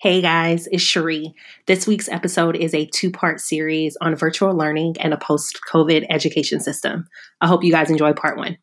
Hey 0.00 0.20
guys, 0.20 0.68
it's 0.70 0.80
Cherie. 0.80 1.34
This 1.66 1.88
week's 1.88 2.08
episode 2.08 2.54
is 2.54 2.72
a 2.72 2.86
two 2.86 3.10
part 3.10 3.40
series 3.40 3.96
on 4.00 4.14
virtual 4.14 4.56
learning 4.56 4.94
and 5.00 5.12
a 5.12 5.16
post 5.16 5.58
COVID 5.68 6.06
education 6.08 6.60
system. 6.60 7.08
I 7.40 7.48
hope 7.48 7.64
you 7.64 7.72
guys 7.72 7.90
enjoy 7.90 8.12
part 8.12 8.36
one. 8.36 8.58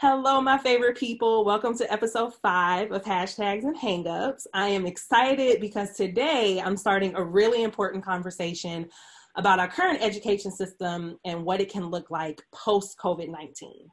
Hello, 0.00 0.40
my 0.40 0.58
favorite 0.58 0.96
people. 0.96 1.44
Welcome 1.44 1.78
to 1.78 1.92
episode 1.92 2.34
five 2.42 2.90
of 2.90 3.04
Hashtags 3.04 3.62
and 3.62 3.76
Hangups. 3.78 4.48
I 4.52 4.66
am 4.70 4.84
excited 4.84 5.60
because 5.60 5.94
today 5.94 6.60
I'm 6.60 6.76
starting 6.76 7.14
a 7.14 7.22
really 7.22 7.62
important 7.62 8.04
conversation 8.04 8.88
about 9.36 9.60
our 9.60 9.68
current 9.68 10.02
education 10.02 10.50
system 10.50 11.20
and 11.24 11.44
what 11.44 11.60
it 11.60 11.70
can 11.70 11.88
look 11.88 12.10
like 12.10 12.42
post 12.52 12.98
COVID 12.98 13.28
19. 13.28 13.90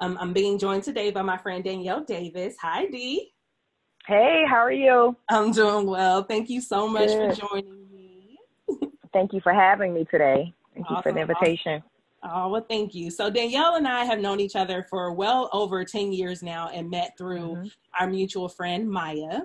Um, 0.00 0.16
I'm 0.20 0.32
being 0.32 0.58
joined 0.58 0.84
today 0.84 1.10
by 1.10 1.22
my 1.22 1.36
friend 1.36 1.64
Danielle 1.64 2.04
Davis. 2.04 2.54
Hi, 2.62 2.86
Dee. 2.86 3.32
Hey, 4.06 4.44
how 4.48 4.58
are 4.58 4.72
you? 4.72 5.16
I'm 5.28 5.50
doing 5.50 5.86
well. 5.86 6.22
Thank 6.22 6.48
you 6.48 6.60
so 6.60 6.86
much 6.86 7.08
Good. 7.08 7.36
for 7.36 7.48
joining 7.48 7.90
me. 7.92 8.38
thank 9.12 9.32
you 9.32 9.40
for 9.40 9.52
having 9.52 9.92
me 9.92 10.06
today. 10.08 10.54
Thank 10.72 10.86
awesome, 10.86 10.96
you 10.96 11.02
for 11.02 11.12
the 11.12 11.20
invitation. 11.20 11.82
Awesome. 12.22 12.44
Oh, 12.44 12.48
well, 12.48 12.66
thank 12.68 12.94
you. 12.94 13.10
So, 13.10 13.28
Danielle 13.28 13.74
and 13.74 13.86
I 13.86 14.04
have 14.04 14.20
known 14.20 14.40
each 14.40 14.56
other 14.56 14.86
for 14.88 15.12
well 15.12 15.50
over 15.52 15.84
10 15.84 16.12
years 16.12 16.42
now 16.42 16.68
and 16.68 16.88
met 16.88 17.16
through 17.18 17.56
mm-hmm. 17.56 17.66
our 17.98 18.08
mutual 18.08 18.48
friend, 18.48 18.88
Maya. 18.88 19.42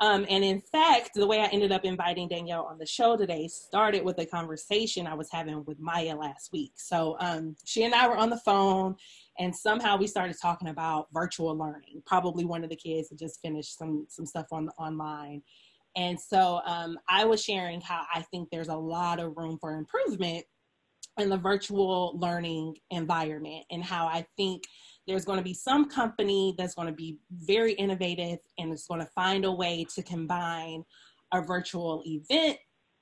Um, 0.00 0.26
and 0.28 0.44
in 0.44 0.60
fact, 0.60 1.12
the 1.14 1.26
way 1.26 1.40
I 1.40 1.46
ended 1.46 1.72
up 1.72 1.84
inviting 1.84 2.28
Danielle 2.28 2.64
on 2.64 2.78
the 2.78 2.86
show 2.86 3.16
today 3.16 3.48
started 3.48 4.04
with 4.04 4.18
a 4.18 4.26
conversation 4.26 5.06
I 5.06 5.14
was 5.14 5.30
having 5.30 5.64
with 5.64 5.78
Maya 5.78 6.14
last 6.14 6.52
week. 6.52 6.72
So 6.76 7.16
um, 7.18 7.56
she 7.64 7.84
and 7.84 7.94
I 7.94 8.06
were 8.06 8.16
on 8.16 8.28
the 8.28 8.36
phone, 8.36 8.96
and 9.38 9.54
somehow 9.54 9.96
we 9.96 10.06
started 10.06 10.36
talking 10.40 10.68
about 10.68 11.08
virtual 11.12 11.56
learning. 11.56 12.02
Probably 12.06 12.44
one 12.44 12.64
of 12.64 12.70
the 12.70 12.76
kids 12.76 13.08
had 13.10 13.18
just 13.18 13.40
finished 13.40 13.78
some 13.78 14.06
some 14.08 14.26
stuff 14.26 14.46
on 14.52 14.68
online, 14.78 15.42
and 15.96 16.18
so 16.18 16.60
um, 16.66 16.98
I 17.08 17.24
was 17.24 17.42
sharing 17.42 17.80
how 17.80 18.04
I 18.14 18.22
think 18.22 18.48
there's 18.50 18.68
a 18.68 18.76
lot 18.76 19.20
of 19.20 19.36
room 19.36 19.58
for 19.60 19.76
improvement 19.76 20.44
in 21.18 21.30
the 21.30 21.38
virtual 21.38 22.18
learning 22.18 22.76
environment, 22.90 23.64
and 23.70 23.82
how 23.82 24.06
I 24.06 24.26
think 24.36 24.64
there's 25.06 25.24
going 25.24 25.38
to 25.38 25.44
be 25.44 25.54
some 25.54 25.88
company 25.88 26.54
that's 26.58 26.74
going 26.74 26.88
to 26.88 26.94
be 26.94 27.18
very 27.30 27.72
innovative 27.74 28.38
and 28.58 28.72
it's 28.72 28.86
going 28.86 29.00
to 29.00 29.06
find 29.14 29.44
a 29.44 29.52
way 29.52 29.86
to 29.94 30.02
combine 30.02 30.84
a 31.32 31.40
virtual 31.40 32.02
event 32.04 32.58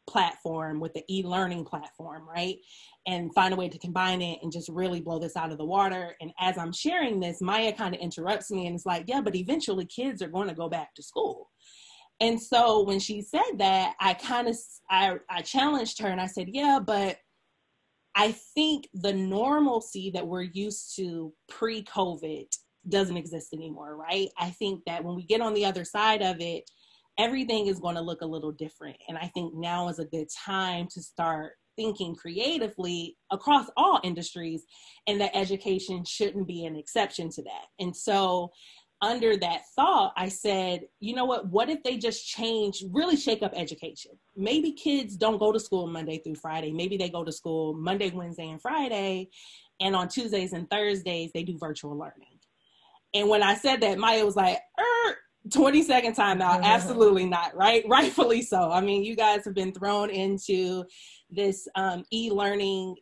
platform 0.07 0.81
with 0.81 0.93
the 0.95 1.05
e-learning 1.09 1.65
platform 1.65 2.29
right? 2.29 2.57
And 3.07 3.35
find 3.35 3.53
a 3.53 3.57
way 3.57 3.69
to 3.69 3.79
combine 3.79 4.23
it 4.23 4.39
and 4.43 4.53
just 4.53 4.69
really 4.69 5.01
blow 5.01 5.19
this 5.19 5.37
out 5.37 5.53
of 5.53 5.59
the 5.59 5.65
water. 5.65 6.15
And 6.21 6.33
as 6.41 6.59
i'm 6.59 6.73
sharing 6.73 7.21
this 7.21 7.41
maya 7.41 7.73
kind 7.73 7.95
of 7.95 8.01
interrupts 8.01 8.51
me 8.51 8.67
and 8.67 8.77
it's 8.77 8.87
like 8.87 9.05
yeah 9.07 9.21
but 9.21 9.35
eventually 9.35 9.87
kids 9.87 10.23
are 10.23 10.29
going 10.29 10.49
to 10.49 10.55
go 10.55 10.69
back 10.69 10.95
to 10.95 11.03
school. 11.03 11.51
And 12.21 12.41
so 12.41 12.85
when 12.85 13.01
she 13.01 13.23
said 13.23 13.59
that 13.59 13.95
i 14.01 14.15
kind 14.15 14.49
of 14.49 14.57
I, 14.91 15.17
I 15.29 15.43
challenged 15.43 16.01
her 16.01 16.09
and 16.09 16.21
i 16.21 16.27
said 16.27 16.49
yeah 16.53 16.79
but 16.85 17.19
I 18.15 18.33
think 18.55 18.89
the 18.95 19.13
normalcy 19.13 20.11
that 20.15 20.27
we're 20.27 20.43
used 20.43 20.95
to 20.97 21.33
pre 21.49 21.83
COVID 21.83 22.47
doesn't 22.89 23.17
exist 23.17 23.53
anymore, 23.53 23.97
right? 23.97 24.29
I 24.39 24.51
think 24.51 24.83
that 24.87 25.03
when 25.03 25.17
we 25.17 25.25
get 25.25 25.41
on 25.41 25.55
the 25.55 25.65
other 25.65 25.85
side 25.85 26.23
of 26.23 26.41
it, 26.41 26.71
everything 27.19 27.67
is 27.67 27.81
going 27.81 27.95
to 27.95 28.01
look 28.01 28.23
a 28.23 28.27
little 28.27 28.53
different. 28.53 28.97
And 29.09 29.17
I 29.19 29.29
think 29.29 29.55
now 29.55 29.89
is 29.89 29.99
a 29.99 30.05
good 30.05 30.29
time 30.45 30.89
to 30.93 31.03
start 31.03 31.53
thinking 31.77 32.15
creatively 32.15 33.17
across 33.33 33.69
all 33.77 34.01
industries, 34.05 34.65
and 35.07 35.21
that 35.21 35.37
education 35.37 36.05
shouldn't 36.05 36.47
be 36.47 36.65
an 36.65 36.77
exception 36.77 37.31
to 37.31 37.43
that. 37.43 37.67
And 37.81 37.97
so 37.97 38.53
under 39.03 39.37
that 39.37 39.63
thought, 39.77 40.13
I 40.17 40.29
said, 40.29 40.83
you 41.01 41.15
know 41.15 41.25
what? 41.25 41.49
What 41.49 41.69
if 41.69 41.83
they 41.83 41.97
just 41.97 42.27
change, 42.27 42.83
really 42.91 43.17
shake 43.17 43.43
up 43.43 43.53
education? 43.55 44.13
Maybe 44.37 44.73
kids 44.73 45.17
don't 45.17 45.39
go 45.39 45.53
to 45.53 45.61
school 45.61 45.87
Monday 45.87 46.19
through 46.19 46.37
Friday. 46.37 46.73
Maybe 46.73 46.97
they 46.97 47.11
go 47.11 47.25
to 47.25 47.33
school 47.33 47.75
Monday, 47.75 48.11
Wednesday, 48.11 48.49
and 48.49 48.63
Friday. 48.63 49.29
And 49.81 49.95
on 49.95 50.09
Tuesdays 50.09 50.53
and 50.53 50.71
Thursdays, 50.71 51.33
they 51.35 51.43
do 51.43 51.59
virtual 51.59 51.99
learning. 51.99 52.39
And 53.13 53.29
when 53.29 53.43
I 53.43 53.55
said 53.55 53.81
that, 53.83 53.99
Maya 53.99 54.25
was 54.25 54.37
like, 54.37 54.59
er, 54.79 55.17
20 55.53 55.83
second 55.83 56.15
time 56.15 56.41
out. 56.41 56.61
Absolutely 56.65 57.27
not, 57.27 57.55
right? 57.55 57.85
Rightfully 57.89 58.43
so. 58.43 58.71
I 58.71 58.81
mean, 58.81 59.05
you 59.05 59.17
guys 59.17 59.45
have 59.45 59.55
been 59.55 59.73
thrown 59.73 60.11
into 60.11 60.85
this 61.31 61.69
um, 61.75 62.05
e 62.13 62.31
learning 62.31 62.97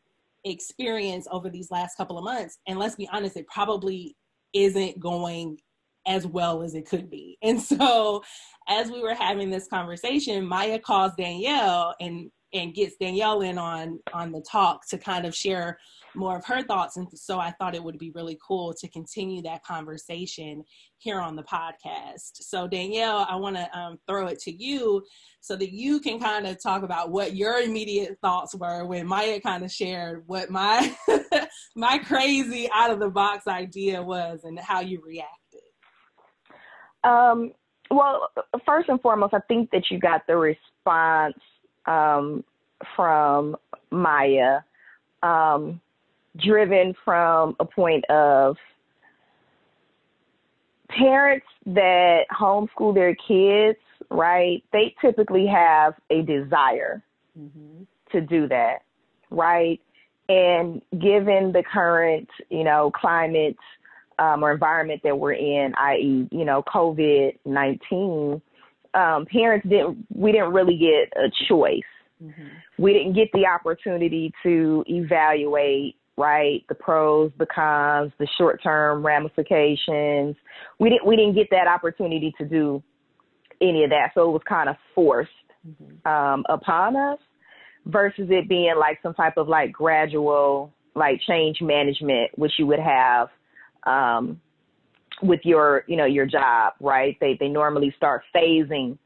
experience 0.45 1.29
over 1.31 1.49
these 1.49 1.71
last 1.71 1.97
couple 1.97 2.19
of 2.19 2.25
months. 2.25 2.59
And 2.67 2.79
let's 2.79 2.97
be 2.97 3.09
honest, 3.13 3.37
it 3.37 3.47
probably 3.47 4.17
isn't 4.53 4.99
going 4.99 5.59
as 6.07 6.27
well 6.27 6.63
as 6.63 6.75
it 6.75 6.89
could 6.89 7.11
be. 7.11 7.39
And 7.43 7.61
so 7.61 8.23
as 8.69 8.91
we 8.91 9.03
were 9.03 9.15
having 9.15 9.51
this 9.51 9.69
conversation, 9.69 10.47
Maya 10.47 10.79
calls 10.79 11.13
Danielle 11.17 11.95
and 12.01 12.31
and 12.55 12.75
gets 12.75 12.97
Danielle 13.01 13.41
in 13.41 13.57
on 13.57 13.99
on 14.13 14.33
the 14.33 14.43
talk 14.43 14.87
to 14.89 14.99
kind 14.99 15.25
of 15.25 15.35
share 15.35 15.79
more 16.15 16.37
of 16.37 16.45
her 16.47 16.62
thoughts. 16.62 16.97
And 16.97 17.09
so 17.15 17.39
I 17.39 17.50
thought 17.53 17.75
it 17.75 17.83
would 17.83 17.99
be 17.99 18.11
really 18.11 18.39
cool 18.47 18.75
to 18.75 18.89
continue 18.89 19.43
that 19.43 19.65
conversation 19.65 20.65
here 20.99 21.21
on 21.21 21.37
the 21.37 21.43
podcast. 21.43 22.33
So 22.41 22.69
Danielle, 22.69 23.27
I 23.28 23.37
want 23.37 23.56
to 23.56 23.78
um, 23.78 23.99
throw 24.06 24.27
it 24.27 24.39
to 24.41 24.53
you 24.53 25.03
so 25.41 25.56
that 25.56 25.73
you 25.73 26.00
can 26.00 26.21
kind 26.21 26.47
of 26.47 26.62
talk 26.62 26.83
about 26.83 27.11
what 27.11 27.34
your 27.34 27.61
immediate 27.61 28.19
thoughts 28.21 28.55
were 28.55 28.84
when 28.84 29.06
Maya 29.06 29.41
kind 29.41 29.65
of 29.65 29.73
shared 29.73 30.23
what 30.27 30.50
my 30.50 30.95
my 31.77 31.99
crazy 31.99 32.69
out 32.73 32.91
of 32.91 33.00
the 33.00 33.11
box 33.11 33.47
idea 33.47 34.03
was 34.03 34.41
and 34.44 34.59
how 34.59 34.81
you 34.81 35.03
reacted. 35.05 35.33
Um, 37.05 37.53
well, 37.91 38.29
first 38.65 38.89
and 38.89 39.00
foremost, 39.00 39.34
I 39.34 39.41
think 39.49 39.71
that 39.73 39.91
you 39.91 39.99
got 39.99 40.27
the 40.27 40.37
response 40.37 41.37
um, 41.87 42.44
from 42.97 43.56
Maya, 43.91 44.61
um, 45.23 45.81
driven 46.37 46.94
from 47.04 47.56
a 47.60 47.65
point 47.65 48.04
of 48.10 48.56
parents 50.88 51.47
that 51.66 52.25
homeschool 52.31 52.94
their 52.94 53.15
kids, 53.15 53.78
right? 54.10 54.62
They 54.72 54.94
typically 55.00 55.47
have 55.47 55.94
a 56.10 56.22
desire 56.22 57.03
mm-hmm. 57.38 57.84
to 58.12 58.20
do 58.20 58.48
that, 58.48 58.82
right? 59.31 59.81
And 60.28 60.82
given 60.93 61.53
the 61.53 61.62
current, 61.70 62.28
you 62.50 62.64
know, 62.64 62.91
climate 62.94 63.56
um, 64.19 64.44
or 64.44 64.53
environment 64.53 65.00
that 65.04 65.19
we're 65.19 65.32
in, 65.32 65.75
i.e., 65.76 66.28
you 66.31 66.44
know, 66.44 66.62
COVID 66.62 67.38
nineteen, 67.44 68.41
um, 68.94 69.26
parents 69.26 69.66
didn't 69.69 70.06
we 70.14 70.32
didn't 70.32 70.53
really 70.53 70.76
get 70.78 71.12
a 71.19 71.28
choice. 71.49 71.81
Mm-hmm. 72.22 72.49
We 72.78 72.93
didn't 72.93 73.14
get 73.14 73.31
the 73.32 73.47
opportunity 73.47 74.32
to 74.43 74.84
evaluate 74.87 75.97
right 76.17 76.65
the 76.69 76.75
pros, 76.75 77.33
the 77.39 77.47
cons, 77.47 78.12
the 78.19 78.28
short 78.39 78.62
term 78.62 79.05
ramifications. 79.05 80.37
We 80.78 80.91
didn't 80.91 81.06
we 81.06 81.17
didn't 81.17 81.34
get 81.34 81.49
that 81.50 81.67
opportunity 81.67 82.34
to 82.39 82.45
do 82.45 82.83
any 83.61 83.84
of 83.84 83.91
that, 83.91 84.11
so 84.15 84.28
it 84.28 84.33
was 84.33 84.43
kind 84.49 84.69
of 84.69 84.77
forced 84.95 85.31
mm-hmm. 85.67 86.09
um, 86.09 86.45
upon 86.49 86.97
us 86.97 87.19
versus 87.87 88.28
it 88.31 88.49
being 88.49 88.75
like 88.78 88.99
some 89.03 89.15
type 89.15 89.37
of 89.37 89.49
like 89.49 89.73
gradual 89.73 90.73
like 90.95 91.21
change 91.27 91.59
management, 91.61 92.31
which 92.37 92.53
you 92.59 92.67
would 92.67 92.79
have 92.79 93.29
um, 93.87 94.41
with 95.23 95.41
your, 95.44 95.84
you 95.87 95.97
know, 95.97 96.05
your 96.05 96.27
job, 96.27 96.75
right? 96.81 97.17
They 97.21 97.37
they 97.39 97.49
normally 97.49 97.93
start 97.97 98.23
phasing 98.34 98.99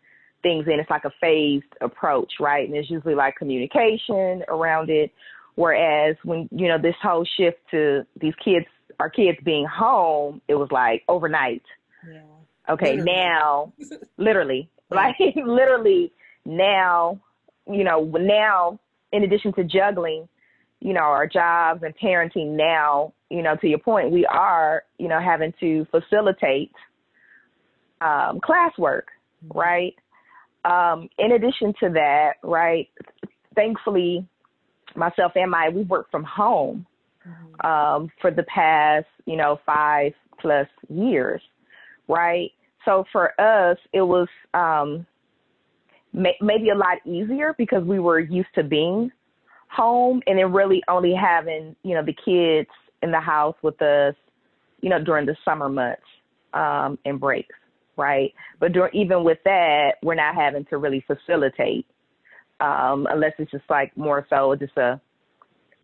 things 0.42 0.66
in. 0.66 0.80
It's 0.80 0.90
like 0.90 1.04
a 1.04 1.12
phased 1.20 1.64
approach, 1.80 2.32
right? 2.40 2.64
And 2.64 2.74
there's 2.74 2.90
usually 2.90 3.14
like 3.14 3.36
communication 3.36 4.42
around 4.48 4.90
it. 4.90 5.12
Whereas 5.56 6.16
when 6.22 6.48
you 6.52 6.68
know 6.68 6.78
this 6.78 6.94
whole 7.02 7.26
shift 7.36 7.58
to 7.72 8.06
these 8.20 8.34
kids, 8.44 8.66
our 9.00 9.10
kids 9.10 9.38
being 9.44 9.66
home, 9.66 10.40
it 10.48 10.54
was 10.54 10.68
like 10.70 11.02
overnight. 11.08 11.62
Yeah. 12.08 12.20
Okay, 12.68 12.96
literally. 12.96 13.12
now, 13.12 13.72
literally, 14.18 14.70
like 14.90 15.16
literally 15.36 16.12
now, 16.44 17.20
you 17.70 17.84
know, 17.84 18.04
now 18.04 18.78
in 19.12 19.22
addition 19.24 19.52
to 19.54 19.64
juggling, 19.64 20.28
you 20.80 20.92
know, 20.92 21.00
our 21.00 21.26
jobs 21.26 21.82
and 21.82 21.94
parenting 21.96 22.56
now, 22.56 23.12
you 23.30 23.42
know, 23.42 23.56
to 23.56 23.66
your 23.66 23.78
point, 23.78 24.10
we 24.10 24.26
are, 24.26 24.84
you 24.98 25.08
know, 25.08 25.20
having 25.20 25.52
to 25.60 25.86
facilitate 25.90 26.72
um, 28.00 28.40
classwork, 28.40 29.08
mm-hmm. 29.44 29.58
right? 29.58 29.94
Um, 30.64 31.08
in 31.18 31.32
addition 31.32 31.72
to 31.80 31.90
that, 31.94 32.34
right, 32.42 32.88
thankfully, 33.54 34.26
myself 34.94 35.32
and 35.34 35.50
my, 35.50 35.68
we 35.68 35.82
work 35.82 36.10
from 36.10 36.24
home 36.24 36.86
mm-hmm. 37.26 37.66
um, 37.66 38.10
for 38.20 38.30
the 38.30 38.44
past, 38.44 39.06
you 39.24 39.36
know, 39.36 39.58
five 39.66 40.12
plus 40.40 40.68
years, 40.88 41.42
right? 42.08 42.50
So 42.84 43.04
for 43.10 43.38
us, 43.40 43.78
it 43.92 44.02
was 44.02 44.28
um, 44.54 45.06
may- 46.12 46.38
maybe 46.40 46.70
a 46.70 46.74
lot 46.74 46.98
easier 47.04 47.54
because 47.58 47.82
we 47.84 47.98
were 47.98 48.20
used 48.20 48.54
to 48.54 48.62
being 48.62 49.10
home 49.68 50.22
and 50.26 50.38
then 50.38 50.52
really 50.52 50.82
only 50.88 51.14
having, 51.14 51.74
you 51.82 51.94
know, 51.94 52.04
the 52.04 52.14
kids 52.24 52.70
in 53.02 53.10
the 53.10 53.20
house 53.20 53.56
with 53.62 53.80
us, 53.82 54.14
you 54.80 54.88
know, 54.88 55.02
during 55.02 55.26
the 55.26 55.36
summer 55.44 55.68
months. 55.68 56.02
um, 56.54 56.98
and 57.04 57.20
breaks, 57.20 57.54
right? 57.96 58.32
But 58.60 58.72
during, 58.72 58.94
even 58.94 59.24
with 59.24 59.38
that, 59.44 59.94
we're 60.02 60.14
not 60.14 60.34
having 60.34 60.64
to 60.66 60.78
really 60.78 61.04
facilitate 61.06 61.86
um, 62.60 63.06
unless 63.10 63.32
it's 63.38 63.50
just 63.50 63.64
like 63.68 63.96
more 63.96 64.26
so 64.30 64.54
just 64.56 64.76
a 64.76 65.00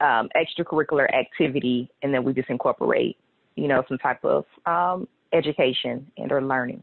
um, 0.00 0.28
extracurricular 0.36 1.08
activity, 1.14 1.88
and 2.02 2.12
then 2.12 2.24
we 2.24 2.32
just 2.32 2.50
incorporate, 2.50 3.16
you 3.54 3.68
know, 3.68 3.84
some 3.88 3.98
type 3.98 4.24
of 4.24 4.44
um, 4.66 5.06
education 5.32 6.10
and 6.16 6.32
or 6.32 6.42
learning 6.42 6.82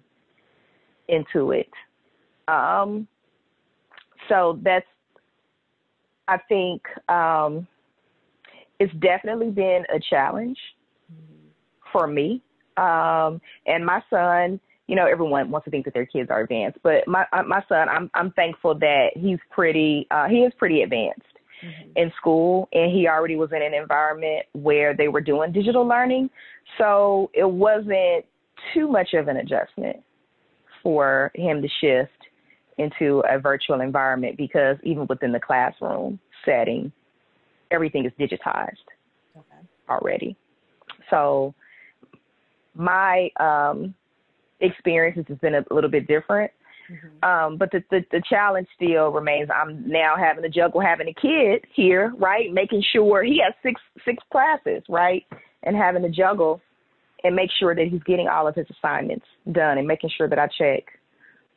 into 1.07 1.51
it. 1.51 1.69
Um, 2.47 3.07
so 4.27 4.59
that's, 4.63 4.85
I 6.27 6.37
think, 6.47 6.81
um, 7.09 7.67
it's 8.79 8.93
definitely 8.99 9.49
been 9.49 9.83
a 9.93 9.99
challenge 10.09 10.57
for 11.91 12.07
me. 12.07 12.41
Um, 12.77 13.41
and 13.65 13.85
my 13.85 14.01
son, 14.09 14.59
you 14.89 14.95
know, 14.95 15.05
everyone 15.05 15.51
wants 15.51 15.65
to 15.65 15.71
think 15.71 15.85
that 15.85 15.93
their 15.93 16.07
kids 16.07 16.31
are 16.31 16.41
advanced, 16.41 16.79
but 16.81 17.07
my 17.07 17.23
uh, 17.31 17.43
my 17.43 17.63
son, 17.69 17.87
I'm 17.87 18.09
I'm 18.15 18.31
thankful 18.31 18.73
that 18.79 19.09
he's 19.15 19.37
pretty, 19.51 20.07
uh, 20.09 20.27
he 20.27 20.37
is 20.37 20.51
pretty 20.57 20.81
advanced 20.81 21.21
mm-hmm. 21.63 21.91
in 21.95 22.11
school, 22.17 22.67
and 22.73 22.91
he 22.91 23.07
already 23.07 23.35
was 23.35 23.51
in 23.51 23.61
an 23.61 23.75
environment 23.75 24.47
where 24.53 24.95
they 24.95 25.07
were 25.07 25.21
doing 25.21 25.51
digital 25.51 25.85
learning, 25.85 26.31
so 26.79 27.29
it 27.35 27.47
wasn't 27.47 28.25
too 28.73 28.87
much 28.87 29.13
of 29.13 29.27
an 29.27 29.37
adjustment 29.37 29.97
for 30.81 31.31
him 31.35 31.61
to 31.61 31.67
shift 31.81 32.09
into 32.79 33.21
a 33.29 33.37
virtual 33.37 33.81
environment 33.81 34.37
because 34.37 34.77
even 34.81 35.05
within 35.07 35.31
the 35.31 35.39
classroom 35.39 36.17
setting, 36.45 36.91
everything 37.69 38.05
is 38.05 38.11
digitized 38.19 38.89
okay. 39.37 39.67
already. 39.87 40.35
So 41.11 41.53
my 42.73 43.29
um, 43.39 43.93
experiences 44.61 45.25
has 45.27 45.37
been 45.39 45.55
a 45.55 45.63
little 45.71 45.89
bit 45.89 46.07
different. 46.07 46.51
Mm-hmm. 46.91 47.29
Um, 47.29 47.57
but 47.57 47.69
the, 47.71 47.83
the, 47.91 48.03
the 48.11 48.21
challenge 48.27 48.67
still 48.75 49.09
remains. 49.09 49.49
I'm 49.53 49.87
now 49.87 50.15
having 50.17 50.43
to 50.43 50.49
juggle 50.49 50.81
having 50.81 51.07
a 51.07 51.13
kid 51.13 51.65
here, 51.75 52.13
right? 52.17 52.51
Making 52.51 52.83
sure 52.93 53.23
he 53.23 53.41
has 53.43 53.53
six 53.61 53.79
six 54.05 54.23
classes, 54.31 54.83
right? 54.89 55.23
And 55.63 55.75
having 55.75 56.01
to 56.01 56.09
juggle 56.09 56.61
and 57.23 57.35
make 57.35 57.49
sure 57.59 57.75
that 57.75 57.87
he's 57.91 58.03
getting 58.03 58.27
all 58.27 58.47
of 58.47 58.55
his 58.55 58.65
assignments 58.71 59.25
done 59.51 59.77
and 59.77 59.87
making 59.87 60.09
sure 60.17 60.27
that 60.27 60.39
I 60.39 60.47
check 60.47 60.83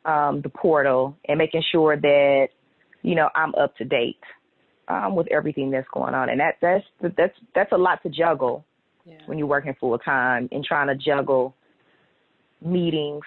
um, 0.05 0.41
the 0.41 0.49
portal 0.49 1.17
and 1.27 1.37
making 1.37 1.63
sure 1.71 1.95
that 1.95 2.47
you 3.01 3.15
know 3.15 3.29
I'm 3.35 3.55
up 3.55 3.75
to 3.77 3.85
date 3.85 4.19
um, 4.87 5.15
with 5.15 5.27
everything 5.31 5.71
that's 5.71 5.87
going 5.93 6.13
on. 6.13 6.29
And 6.29 6.39
that 6.39 6.57
that's 6.61 6.85
that's 7.17 7.35
that's 7.55 7.71
a 7.71 7.77
lot 7.77 8.03
to 8.03 8.09
juggle 8.09 8.65
yeah. 9.05 9.17
when 9.25 9.37
you're 9.37 9.47
working 9.47 9.75
full 9.79 9.97
time 9.97 10.49
and 10.51 10.63
trying 10.63 10.87
to 10.87 10.95
juggle 10.95 11.55
meetings 12.65 13.23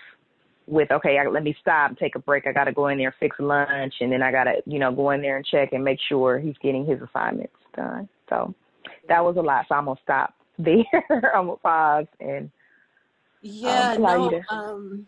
with 0.67 0.91
okay, 0.91 1.19
I, 1.19 1.29
let 1.29 1.45
me 1.45 1.57
stop, 1.61 1.97
take 1.99 2.17
a 2.17 2.19
break. 2.19 2.47
I 2.47 2.53
got 2.53 2.65
to 2.65 2.73
go 2.73 2.89
in 2.89 2.99
there, 2.99 3.15
fix 3.21 3.37
lunch, 3.39 3.95
and 4.01 4.11
then 4.11 4.23
I 4.23 4.33
got 4.33 4.45
to 4.45 4.63
you 4.67 4.79
know 4.79 4.93
go 4.93 5.11
in 5.11 5.23
there 5.23 5.37
and 5.37 5.47
check 5.47 5.73
and 5.73 5.85
make 5.85 5.99
sure 6.09 6.39
he's 6.39 6.57
getting 6.63 6.85
his 6.85 7.01
assignments 7.01 7.55
done. 7.75 8.09
So 8.29 8.55
that 9.09 9.25
was 9.25 9.37
a 9.37 9.41
lot. 9.41 9.67
So 9.69 9.75
I'm 9.75 9.87
gonna 9.87 10.01
stop 10.03 10.35
there. 10.59 10.85
I'm 11.35 11.47
gonna 11.47 11.57
pause 11.57 12.07
and 12.21 12.51
yeah, 13.43 13.93
um, 13.97 14.03
no, 14.03 14.43
um, 14.51 15.07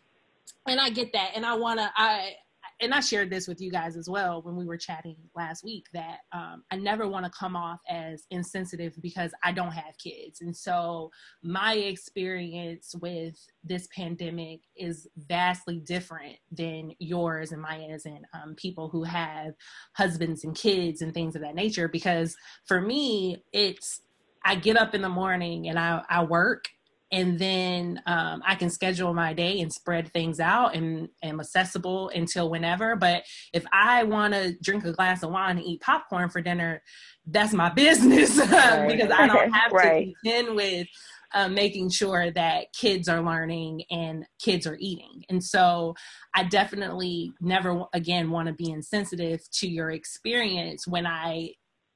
and 0.66 0.80
I 0.80 0.90
get 0.90 1.12
that, 1.12 1.32
and 1.34 1.44
I 1.44 1.54
wanna 1.54 1.90
I 1.96 2.34
and 2.80 2.94
I 2.94 3.00
shared 3.00 3.30
this 3.30 3.48
with 3.48 3.60
you 3.60 3.70
guys 3.70 3.96
as 3.96 4.08
well 4.08 4.40
when 4.42 4.54
we 4.56 4.64
were 4.64 4.76
chatting 4.76 5.16
last 5.34 5.64
week 5.64 5.86
that 5.92 6.18
um, 6.32 6.62
I 6.70 6.76
never 6.76 7.08
want 7.08 7.24
to 7.24 7.30
come 7.38 7.56
off 7.56 7.80
as 7.88 8.24
insensitive 8.30 8.94
because 9.02 9.32
I 9.42 9.52
don't 9.52 9.72
have 9.72 9.98
kids. 9.98 10.40
And 10.40 10.56
so 10.56 11.10
my 11.42 11.74
experience 11.74 12.94
with 13.00 13.34
this 13.64 13.88
pandemic 13.94 14.60
is 14.76 15.08
vastly 15.16 15.80
different 15.80 16.36
than 16.52 16.92
yours 17.00 17.50
and 17.52 17.60
Maya's 17.60 18.06
and 18.06 18.24
um, 18.32 18.54
people 18.54 18.88
who 18.88 19.02
have 19.02 19.54
husbands 19.94 20.44
and 20.44 20.54
kids 20.54 21.02
and 21.02 21.12
things 21.12 21.34
of 21.34 21.42
that 21.42 21.56
nature. 21.56 21.88
Because 21.88 22.36
for 22.66 22.80
me, 22.80 23.42
it's 23.52 24.02
I 24.44 24.54
get 24.54 24.76
up 24.76 24.94
in 24.94 25.02
the 25.02 25.08
morning 25.08 25.68
and 25.68 25.78
I, 25.78 26.02
I 26.08 26.22
work 26.22 26.66
and 27.10 27.38
then 27.38 28.02
um, 28.06 28.42
I 28.46 28.54
can 28.54 28.68
schedule 28.68 29.14
my 29.14 29.32
day 29.32 29.60
and 29.60 29.72
spread 29.72 30.12
things 30.12 30.40
out 30.40 30.74
and 30.74 31.08
am 31.22 31.40
accessible 31.40 32.10
until 32.10 32.50
whenever. 32.50 32.96
But 32.96 33.24
if 33.52 33.64
I 33.72 34.04
want 34.04 34.34
to 34.34 34.56
drink 34.62 34.84
a 34.84 34.92
glass 34.92 35.22
of 35.22 35.30
wine 35.30 35.56
and 35.56 35.66
eat 35.66 35.80
popcorn 35.80 36.28
for 36.28 36.42
dinner, 36.42 36.82
that's 37.26 37.54
my 37.54 37.68
business 37.74 38.36
right. 38.52 38.86
because 38.86 39.10
I 39.10 39.26
don't 39.26 39.52
have 39.54 39.72
right. 39.72 40.06
to 40.06 40.14
begin 40.22 40.54
with 40.54 40.86
uh, 41.34 41.48
making 41.48 41.90
sure 41.90 42.30
that 42.30 42.72
kids 42.72 43.08
are 43.08 43.22
learning 43.22 43.82
and 43.90 44.24
kids 44.38 44.66
are 44.66 44.78
eating. 44.80 45.24
And 45.28 45.42
so 45.42 45.94
I 46.34 46.44
definitely 46.44 47.32
never 47.40 47.84
again 47.92 48.30
want 48.30 48.48
to 48.48 48.54
be 48.54 48.70
insensitive 48.70 49.40
to 49.54 49.68
your 49.68 49.90
experience 49.90 50.86
when 50.86 51.06
I 51.06 51.52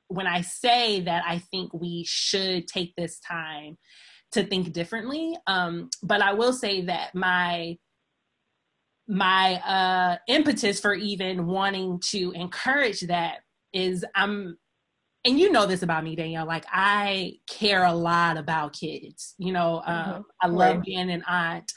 when 0.09 0.27
I 0.27 0.43
say 0.43 1.01
that 1.01 1.23
I 1.27 1.39
think 1.39 1.73
we 1.73 2.05
should 2.07 2.69
take 2.69 2.95
this 2.97 3.19
time 3.21 3.79
to 4.33 4.45
think 4.45 4.73
differently. 4.73 5.37
Um, 5.47 5.91
but 6.03 6.23
I 6.23 6.33
will 6.35 6.53
say 6.53 6.83
that 6.83 7.15
my 7.15 7.77
my 9.09 9.55
uh, 9.57 10.17
impetus 10.29 10.81
for 10.81 10.95
even 10.95 11.47
wanting 11.47 12.01
to 12.11 12.33
encourage 12.33 13.01
that 13.03 13.41
is 13.73 14.05
I'm 14.15 14.57
and 15.25 15.39
you 15.39 15.53
know 15.53 15.67
this 15.67 15.83
about 15.83 16.03
me, 16.03 16.17
Danielle. 16.17 16.47
Like 16.47 16.65
I 16.71 17.35
care 17.49 17.85
a 17.85 17.93
lot 17.93 18.37
about 18.37 18.73
kids. 18.73 19.35
You 19.39 19.53
know, 19.53 19.83
um, 19.87 20.05
mm-hmm. 20.05 20.21
I 20.41 20.47
love 20.49 20.77
right. 20.77 20.85
being 20.85 21.11
an 21.11 21.23
aunt, 21.29 21.71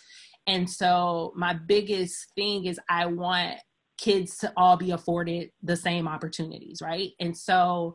and 0.48 0.69
so 0.69 1.34
my 1.36 1.54
biggest 1.54 2.31
thing 2.36 2.66
is 2.66 2.80
I 2.90 3.06
want 3.06 3.58
kids 3.98 4.38
to 4.38 4.51
all 4.58 4.78
be 4.78 4.92
afforded 4.92 5.51
the 5.63 5.78
same 5.78 6.08
opportunities, 6.08 6.80
right? 6.81 7.12
And 7.19 7.38
so 7.38 7.94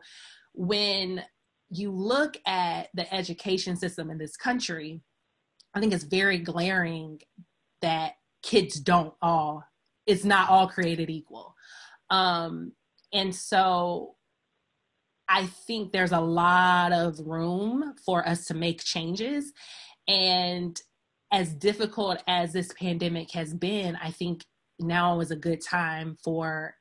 when 0.53 1.23
you 1.71 1.91
look 1.91 2.37
at 2.45 2.89
the 2.93 3.11
education 3.13 3.75
system 3.77 4.09
in 4.09 4.17
this 4.17 4.35
country, 4.35 5.01
I 5.73 5.79
think 5.79 5.93
it's 5.93 6.03
very 6.03 6.37
glaring 6.37 7.21
that 7.81 8.13
kids 8.43 8.75
don't 8.75 9.13
all, 9.21 9.63
it's 10.05 10.25
not 10.25 10.49
all 10.49 10.67
created 10.67 11.09
equal. 11.09 11.55
Um, 12.09 12.73
and 13.13 13.33
so 13.33 14.15
I 15.29 15.45
think 15.45 15.91
there's 15.91 16.11
a 16.11 16.19
lot 16.19 16.91
of 16.91 17.19
room 17.19 17.95
for 18.05 18.27
us 18.27 18.45
to 18.47 18.53
make 18.53 18.83
changes. 18.83 19.53
And 20.07 20.79
as 21.31 21.53
difficult 21.53 22.21
as 22.27 22.51
this 22.51 22.73
pandemic 22.77 23.31
has 23.31 23.53
been, 23.53 23.95
I 24.03 24.11
think 24.11 24.43
now 24.77 25.21
is 25.21 25.31
a 25.31 25.37
good 25.37 25.61
time 25.61 26.17
for 26.21 26.75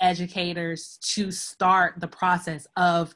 educators 0.00 0.98
to 1.14 1.30
start 1.30 2.00
the 2.00 2.08
process 2.08 2.66
of 2.76 3.14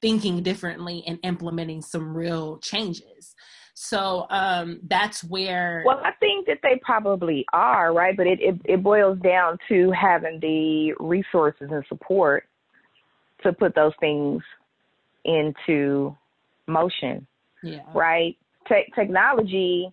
thinking 0.00 0.42
differently 0.42 1.02
and 1.06 1.18
implementing 1.22 1.82
some 1.82 2.16
real 2.16 2.58
changes. 2.58 3.34
So 3.74 4.26
um, 4.30 4.80
that's 4.88 5.22
where. 5.22 5.82
Well, 5.84 6.00
I 6.02 6.12
think 6.12 6.46
that 6.46 6.60
they 6.62 6.80
probably 6.82 7.44
are, 7.52 7.92
right? 7.92 8.16
But 8.16 8.26
it, 8.26 8.40
it, 8.40 8.60
it 8.64 8.82
boils 8.82 9.18
down 9.18 9.58
to 9.68 9.90
having 9.90 10.40
the 10.40 10.94
resources 10.98 11.68
and 11.70 11.84
support 11.88 12.44
to 13.42 13.52
put 13.52 13.74
those 13.74 13.92
things 14.00 14.42
into 15.26 16.16
motion. 16.66 17.26
Yeah. 17.62 17.80
Right? 17.94 18.36
Te- 18.66 18.90
technology, 18.94 19.92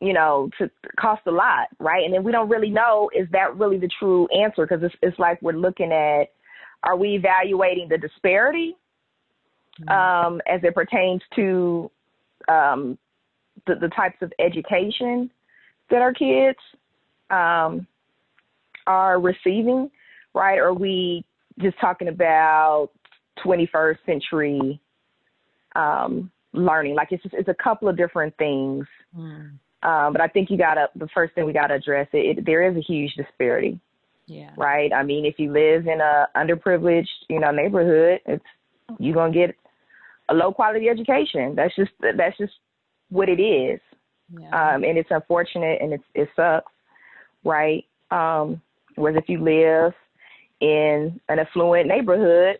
you 0.00 0.12
know, 0.12 0.50
to 0.58 0.70
cost 0.98 1.22
a 1.26 1.30
lot, 1.30 1.68
right? 1.78 2.04
And 2.04 2.14
then 2.14 2.24
we 2.24 2.32
don't 2.32 2.48
really 2.48 2.70
know 2.70 3.10
is 3.14 3.28
that 3.32 3.56
really 3.56 3.78
the 3.78 3.90
true 3.98 4.26
answer 4.28 4.66
because 4.66 4.82
it's 4.82 4.94
it's 5.02 5.18
like 5.18 5.40
we're 5.42 5.52
looking 5.52 5.92
at 5.92 6.30
are 6.82 6.96
we 6.96 7.14
evaluating 7.14 7.88
the 7.88 7.98
disparity. 7.98 8.76
Um, 9.88 10.40
as 10.46 10.60
it 10.62 10.74
pertains 10.74 11.22
to 11.34 11.90
um, 12.48 12.98
the, 13.66 13.74
the, 13.74 13.88
types 13.88 14.16
of 14.22 14.32
education 14.38 15.30
that 15.90 16.02
our 16.02 16.12
kids 16.12 16.58
um, 17.30 17.86
are 18.86 19.20
receiving, 19.20 19.90
right? 20.34 20.58
Or 20.58 20.68
are 20.68 20.74
we 20.74 21.24
just 21.60 21.78
talking 21.80 22.08
about 22.08 22.90
21st 23.44 23.98
century 24.06 24.80
um, 25.74 26.30
learning? 26.52 26.94
Like 26.94 27.08
it's 27.10 27.22
just, 27.22 27.34
it's 27.34 27.48
a 27.48 27.54
couple 27.62 27.88
of 27.88 27.96
different 27.96 28.36
things. 28.38 28.86
Mm. 29.16 29.58
Um, 29.82 30.12
but 30.12 30.20
I 30.20 30.28
think 30.28 30.50
you 30.50 30.56
gotta 30.56 30.88
the 30.96 31.08
first 31.14 31.34
thing 31.34 31.44
we 31.44 31.52
gotta 31.52 31.74
address 31.74 32.08
it, 32.12 32.38
it. 32.38 32.46
There 32.46 32.68
is 32.68 32.76
a 32.76 32.80
huge 32.80 33.14
disparity. 33.14 33.78
Yeah. 34.26 34.50
Right. 34.56 34.92
I 34.92 35.04
mean, 35.04 35.24
if 35.24 35.38
you 35.38 35.52
live 35.52 35.86
in 35.86 36.00
a 36.00 36.26
underprivileged, 36.34 37.06
you 37.28 37.38
know, 37.38 37.52
neighborhood, 37.52 38.20
it's 38.26 38.44
you're 38.98 39.14
gonna 39.14 39.32
get 39.32 39.54
a 40.28 40.34
low 40.34 40.52
quality 40.52 40.88
education. 40.88 41.54
That's 41.54 41.74
just 41.76 41.92
that's 42.00 42.36
just 42.38 42.52
what 43.10 43.28
it 43.28 43.40
is. 43.40 43.80
Yeah. 44.38 44.48
Um, 44.48 44.84
and 44.84 44.98
it's 44.98 45.10
unfortunate 45.10 45.80
and 45.80 45.92
it's 45.92 46.04
it 46.14 46.28
sucks, 46.34 46.72
right? 47.44 47.84
Um, 48.10 48.60
whereas 48.96 49.16
if 49.16 49.28
you 49.28 49.42
live 49.42 49.92
in 50.60 51.20
an 51.28 51.38
affluent 51.38 51.88
neighborhood, 51.88 52.58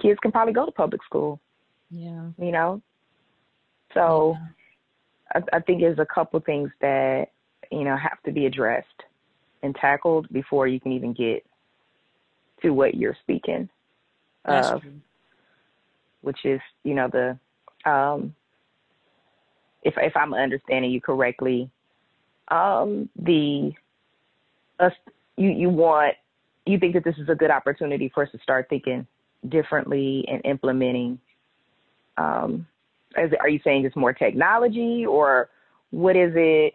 kids 0.00 0.18
can 0.20 0.32
probably 0.32 0.52
go 0.52 0.66
to 0.66 0.72
public 0.72 1.02
school. 1.04 1.40
Yeah. 1.90 2.28
You 2.38 2.52
know? 2.52 2.82
So 3.94 4.36
I, 5.34 5.40
I 5.54 5.60
think 5.60 5.80
there's 5.80 5.98
a 5.98 6.06
couple 6.06 6.40
things 6.40 6.70
that 6.80 7.28
you 7.70 7.84
know 7.84 7.96
have 7.96 8.22
to 8.24 8.32
be 8.32 8.46
addressed 8.46 8.86
and 9.62 9.74
tackled 9.74 10.28
before 10.30 10.66
you 10.66 10.80
can 10.80 10.92
even 10.92 11.12
get 11.12 11.44
to 12.62 12.70
what 12.70 12.94
you're 12.94 13.16
speaking 13.22 13.68
of, 14.44 14.82
which 16.22 16.44
is 16.44 16.60
you 16.84 16.94
know 16.94 17.08
the 17.08 17.90
um, 17.90 18.34
if 19.82 19.94
if 19.96 20.16
I'm 20.16 20.34
understanding 20.34 20.90
you 20.90 21.00
correctly, 21.00 21.70
um, 22.48 23.08
the 23.16 23.72
us 24.80 24.92
you 25.36 25.50
you 25.50 25.70
want 25.70 26.14
you 26.66 26.78
think 26.78 26.94
that 26.94 27.04
this 27.04 27.16
is 27.18 27.28
a 27.28 27.34
good 27.34 27.50
opportunity 27.50 28.10
for 28.12 28.24
us 28.24 28.30
to 28.32 28.38
start 28.42 28.68
thinking 28.68 29.06
differently 29.48 30.24
and 30.28 30.44
implementing 30.44 31.18
um, 32.18 32.66
is, 33.16 33.32
are 33.40 33.48
you 33.48 33.60
saying 33.64 33.84
it's 33.84 33.96
more 33.96 34.12
technology 34.12 35.06
or 35.06 35.48
what 35.90 36.16
is 36.16 36.32
it 36.34 36.74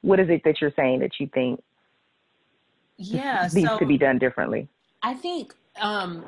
what 0.00 0.18
is 0.18 0.28
it 0.28 0.42
that 0.44 0.60
you're 0.60 0.72
saying 0.76 1.00
that 1.00 1.12
you 1.20 1.28
think 1.32 1.62
yeah 2.96 3.48
needs 3.52 3.68
so 3.68 3.78
to 3.78 3.86
be 3.86 3.98
done 3.98 4.18
differently? 4.18 4.68
I 5.02 5.14
think 5.14 5.54
um, 5.80 6.24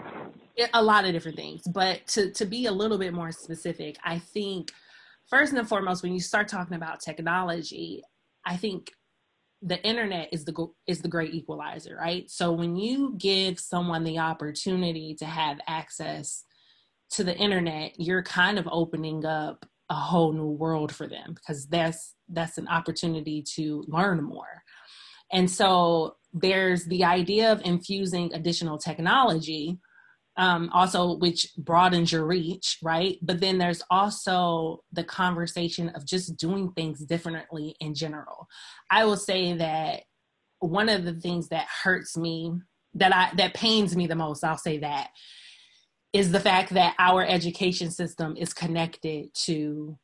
a 0.74 0.82
lot 0.82 1.04
of 1.04 1.12
different 1.12 1.36
things 1.36 1.62
but 1.72 2.06
to, 2.06 2.30
to 2.32 2.44
be 2.44 2.66
a 2.66 2.72
little 2.72 2.98
bit 2.98 3.14
more 3.14 3.32
specific 3.32 3.96
i 4.04 4.18
think 4.18 4.72
first 5.28 5.52
and 5.52 5.68
foremost 5.68 6.02
when 6.02 6.12
you 6.12 6.20
start 6.20 6.48
talking 6.48 6.76
about 6.76 7.00
technology 7.00 8.02
i 8.44 8.56
think 8.56 8.90
the 9.62 9.82
internet 9.84 10.28
is 10.32 10.44
the 10.44 10.66
is 10.86 11.00
the 11.00 11.08
great 11.08 11.34
equalizer 11.34 11.96
right 12.00 12.30
so 12.30 12.52
when 12.52 12.76
you 12.76 13.14
give 13.18 13.58
someone 13.58 14.04
the 14.04 14.18
opportunity 14.18 15.14
to 15.14 15.24
have 15.24 15.60
access 15.66 16.44
to 17.10 17.24
the 17.24 17.36
internet, 17.36 17.98
you're 17.98 18.22
kind 18.22 18.58
of 18.58 18.68
opening 18.70 19.24
up 19.24 19.66
a 19.90 19.94
whole 19.94 20.32
new 20.32 20.46
world 20.46 20.94
for 20.94 21.08
them 21.08 21.34
because 21.34 21.66
that's 21.66 22.14
that's 22.28 22.58
an 22.58 22.68
opportunity 22.68 23.42
to 23.42 23.84
learn 23.88 24.22
more. 24.22 24.62
And 25.32 25.50
so 25.50 26.16
there's 26.32 26.84
the 26.86 27.04
idea 27.04 27.52
of 27.52 27.60
infusing 27.64 28.32
additional 28.34 28.78
technology, 28.78 29.78
um, 30.36 30.70
also 30.72 31.16
which 31.18 31.48
broadens 31.58 32.12
your 32.12 32.24
reach, 32.24 32.78
right? 32.82 33.18
But 33.22 33.40
then 33.40 33.58
there's 33.58 33.82
also 33.90 34.82
the 34.92 35.04
conversation 35.04 35.88
of 35.90 36.06
just 36.06 36.36
doing 36.36 36.72
things 36.72 37.04
differently 37.04 37.74
in 37.80 37.94
general. 37.94 38.46
I 38.90 39.04
will 39.04 39.16
say 39.16 39.54
that 39.54 40.02
one 40.60 40.88
of 40.88 41.04
the 41.04 41.14
things 41.14 41.48
that 41.48 41.66
hurts 41.82 42.16
me, 42.16 42.52
that 42.94 43.14
I 43.14 43.34
that 43.36 43.54
pains 43.54 43.96
me 43.96 44.06
the 44.06 44.14
most, 44.14 44.44
I'll 44.44 44.56
say 44.58 44.78
that, 44.78 45.10
is 46.12 46.32
the 46.32 46.40
fact 46.40 46.74
that 46.74 46.94
our 46.98 47.24
education 47.24 47.90
system 47.90 48.36
is 48.36 48.52
connected 48.52 49.32
to 49.46 49.98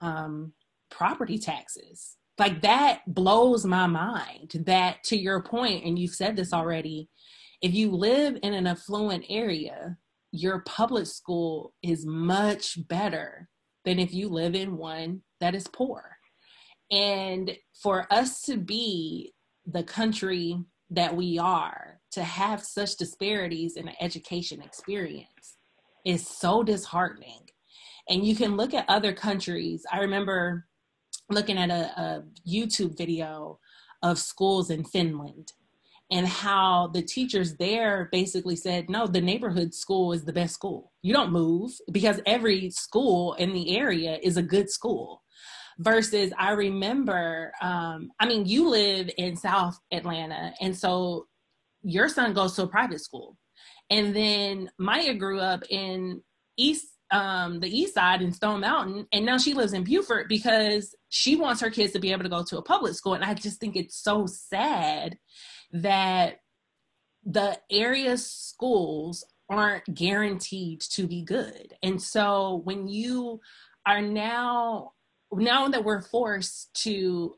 um, 0.00 0.52
property 0.90 1.38
taxes. 1.38 2.16
Like 2.40 2.62
that 2.62 3.02
blows 3.06 3.66
my 3.66 3.86
mind. 3.86 4.62
That, 4.64 5.04
to 5.04 5.16
your 5.16 5.42
point, 5.42 5.84
and 5.84 5.98
you've 5.98 6.14
said 6.14 6.36
this 6.36 6.54
already, 6.54 7.10
if 7.60 7.74
you 7.74 7.90
live 7.90 8.38
in 8.42 8.54
an 8.54 8.66
affluent 8.66 9.26
area, 9.28 9.98
your 10.32 10.60
public 10.60 11.06
school 11.06 11.74
is 11.82 12.06
much 12.06 12.78
better 12.88 13.50
than 13.84 13.98
if 13.98 14.14
you 14.14 14.30
live 14.30 14.54
in 14.54 14.78
one 14.78 15.20
that 15.40 15.54
is 15.54 15.68
poor. 15.68 16.16
And 16.90 17.54
for 17.74 18.10
us 18.10 18.40
to 18.42 18.56
be 18.56 19.34
the 19.66 19.82
country 19.82 20.56
that 20.88 21.14
we 21.14 21.38
are, 21.38 22.00
to 22.12 22.22
have 22.22 22.64
such 22.64 22.96
disparities 22.96 23.76
in 23.76 23.86
an 23.86 23.96
education 24.00 24.62
experience 24.62 25.58
is 26.06 26.26
so 26.26 26.62
disheartening. 26.62 27.50
And 28.08 28.26
you 28.26 28.34
can 28.34 28.56
look 28.56 28.72
at 28.72 28.88
other 28.88 29.12
countries. 29.12 29.84
I 29.92 29.98
remember 29.98 30.64
looking 31.30 31.58
at 31.58 31.70
a, 31.70 32.00
a 32.00 32.24
YouTube 32.48 32.96
video 32.96 33.58
of 34.02 34.18
schools 34.18 34.70
in 34.70 34.84
Finland 34.84 35.52
and 36.10 36.26
how 36.26 36.88
the 36.88 37.02
teachers 37.02 37.56
there 37.56 38.08
basically 38.10 38.56
said, 38.56 38.90
no, 38.90 39.06
the 39.06 39.20
neighborhood 39.20 39.72
school 39.72 40.12
is 40.12 40.24
the 40.24 40.32
best 40.32 40.54
school. 40.54 40.92
You 41.02 41.12
don't 41.12 41.30
move 41.30 41.70
because 41.92 42.20
every 42.26 42.70
school 42.70 43.34
in 43.34 43.52
the 43.52 43.76
area 43.76 44.18
is 44.22 44.36
a 44.36 44.42
good 44.42 44.70
school. 44.70 45.22
Versus, 45.78 46.30
I 46.38 46.50
remember, 46.50 47.52
um, 47.62 48.10
I 48.20 48.26
mean, 48.26 48.44
you 48.44 48.68
live 48.68 49.08
in 49.16 49.34
South 49.34 49.78
Atlanta, 49.90 50.52
and 50.60 50.76
so 50.76 51.26
your 51.82 52.06
son 52.06 52.34
goes 52.34 52.54
to 52.56 52.64
a 52.64 52.66
private 52.66 53.00
school. 53.00 53.38
And 53.88 54.14
then 54.14 54.70
Maya 54.78 55.14
grew 55.14 55.40
up 55.40 55.62
in 55.70 56.22
East 56.58 56.88
um, 57.10 57.60
the 57.60 57.68
east 57.68 57.94
side 57.94 58.22
in 58.22 58.32
Stone 58.32 58.60
Mountain, 58.60 59.06
and 59.12 59.26
now 59.26 59.38
she 59.38 59.54
lives 59.54 59.72
in 59.72 59.84
Buford 59.84 60.28
because 60.28 60.94
she 61.08 61.36
wants 61.36 61.60
her 61.60 61.70
kids 61.70 61.92
to 61.92 61.98
be 61.98 62.12
able 62.12 62.22
to 62.22 62.28
go 62.28 62.44
to 62.44 62.58
a 62.58 62.62
public 62.62 62.94
school. 62.94 63.14
And 63.14 63.24
I 63.24 63.34
just 63.34 63.60
think 63.60 63.76
it's 63.76 63.96
so 63.96 64.26
sad 64.26 65.18
that 65.72 66.40
the 67.24 67.58
area 67.70 68.16
schools 68.16 69.24
aren't 69.48 69.94
guaranteed 69.94 70.80
to 70.80 71.06
be 71.06 71.22
good. 71.22 71.74
And 71.82 72.00
so 72.00 72.62
when 72.64 72.88
you 72.88 73.40
are 73.86 74.00
now 74.00 74.92
now 75.32 75.68
that 75.68 75.84
we're 75.84 76.02
forced 76.02 76.74
to 76.82 77.34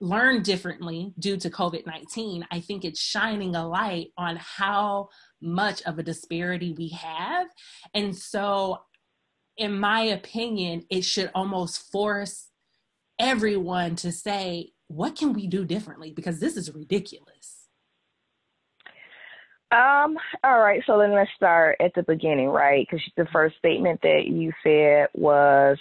learn 0.00 0.42
differently 0.42 1.14
due 1.18 1.36
to 1.38 1.50
COVID 1.50 1.86
19, 1.86 2.46
I 2.50 2.60
think 2.60 2.84
it's 2.84 3.00
shining 3.00 3.54
a 3.54 3.66
light 3.66 4.08
on 4.16 4.36
how 4.36 5.08
much 5.40 5.82
of 5.82 5.98
a 5.98 6.02
disparity 6.02 6.74
we 6.76 6.88
have. 6.88 7.46
And 7.94 8.16
so, 8.16 8.80
in 9.56 9.78
my 9.78 10.00
opinion, 10.02 10.84
it 10.90 11.04
should 11.04 11.30
almost 11.34 11.90
force 11.90 12.48
everyone 13.18 13.96
to 13.96 14.12
say, 14.12 14.72
what 14.88 15.16
can 15.16 15.32
we 15.32 15.46
do 15.46 15.64
differently? 15.64 16.10
Because 16.10 16.40
this 16.40 16.56
is 16.56 16.74
ridiculous. 16.74 17.68
Um, 19.70 20.16
all 20.44 20.60
right, 20.60 20.82
so 20.86 20.98
then 20.98 21.12
let's 21.12 21.30
start 21.34 21.76
at 21.80 21.92
the 21.94 22.02
beginning, 22.04 22.48
right? 22.48 22.86
Because 22.88 23.04
the 23.16 23.26
first 23.32 23.56
statement 23.58 24.00
that 24.02 24.26
you 24.26 24.52
said 24.62 25.08
was 25.14 25.78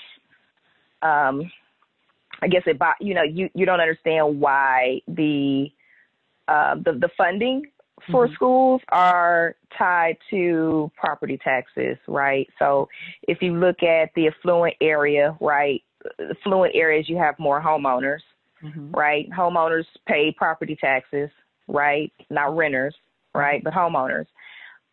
um, 1.03 1.51
I 2.41 2.47
guess 2.47 2.63
it, 2.65 2.77
you 2.99 3.13
know, 3.13 3.23
you, 3.23 3.49
you 3.53 3.65
don't 3.65 3.79
understand 3.79 4.39
why 4.39 5.01
the, 5.07 5.67
uh, 6.47 6.75
the, 6.75 6.93
the 6.93 7.09
funding 7.17 7.63
for 8.11 8.25
mm-hmm. 8.25 8.35
schools 8.35 8.81
are 8.89 9.55
tied 9.77 10.17
to 10.29 10.91
property 10.97 11.37
taxes, 11.43 11.97
right? 12.07 12.47
So 12.59 12.89
if 13.23 13.41
you 13.41 13.57
look 13.57 13.83
at 13.83 14.09
the 14.15 14.27
affluent 14.27 14.75
area, 14.81 15.35
right, 15.39 15.81
affluent 16.19 16.75
areas, 16.75 17.07
you 17.09 17.17
have 17.17 17.37
more 17.39 17.61
homeowners, 17.61 18.21
mm-hmm. 18.63 18.91
right? 18.91 19.29
Homeowners 19.31 19.85
pay 20.07 20.33
property 20.35 20.75
taxes, 20.79 21.29
right? 21.67 22.11
Not 22.29 22.55
renters, 22.55 22.95
right? 23.33 23.63
But 23.63 23.73
homeowners 23.73 24.25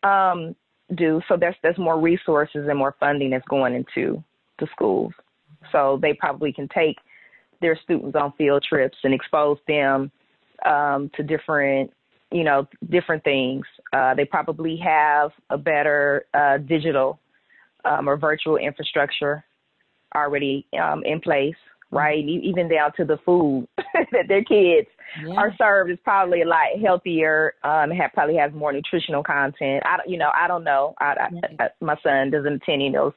um, 0.03 0.55
do. 0.95 1.21
So 1.27 1.37
there's 1.37 1.55
there's 1.61 1.77
more 1.77 1.99
resources 1.99 2.67
and 2.67 2.77
more 2.77 2.95
funding 2.99 3.31
that's 3.31 3.47
going 3.47 3.75
into 3.75 4.23
the 4.59 4.67
schools. 4.71 5.13
So 5.71 5.99
they 6.01 6.13
probably 6.13 6.53
can 6.53 6.67
take 6.67 6.97
their 7.61 7.79
students 7.83 8.15
on 8.15 8.33
field 8.37 8.65
trips 8.67 8.97
and 9.03 9.13
expose 9.13 9.57
them 9.67 10.11
um, 10.65 11.11
to 11.15 11.23
different, 11.23 11.91
you 12.31 12.43
know, 12.43 12.67
different 12.89 13.23
things. 13.23 13.65
Uh, 13.93 14.13
they 14.15 14.25
probably 14.25 14.77
have 14.77 15.31
a 15.49 15.57
better 15.57 16.25
uh, 16.33 16.57
digital 16.57 17.19
um, 17.85 18.07
or 18.07 18.17
virtual 18.17 18.57
infrastructure 18.57 19.43
already 20.15 20.65
um, 20.81 21.03
in 21.05 21.19
place, 21.19 21.55
right? 21.91 22.23
Even 22.23 22.69
down 22.69 22.91
to 22.97 23.05
the 23.05 23.17
food 23.25 23.67
that 23.77 24.27
their 24.27 24.43
kids 24.43 24.87
yeah. 25.25 25.35
are 25.35 25.53
served 25.57 25.91
is 25.91 25.97
probably 26.03 26.41
a 26.41 26.47
lot 26.47 26.67
healthier. 26.81 27.53
Um, 27.63 27.91
have 27.91 28.11
probably 28.13 28.37
has 28.37 28.51
more 28.53 28.71
nutritional 28.71 29.23
content. 29.23 29.83
I 29.85 29.97
don't, 29.97 30.09
you 30.09 30.17
know, 30.17 30.31
I 30.33 30.47
don't 30.47 30.63
know. 30.63 30.95
I, 30.99 31.15
I, 31.59 31.63
I, 31.63 31.67
my 31.81 31.95
son 32.03 32.31
doesn't 32.31 32.53
attend 32.53 32.81
any 32.81 32.87
of 32.87 32.93
those 32.93 33.13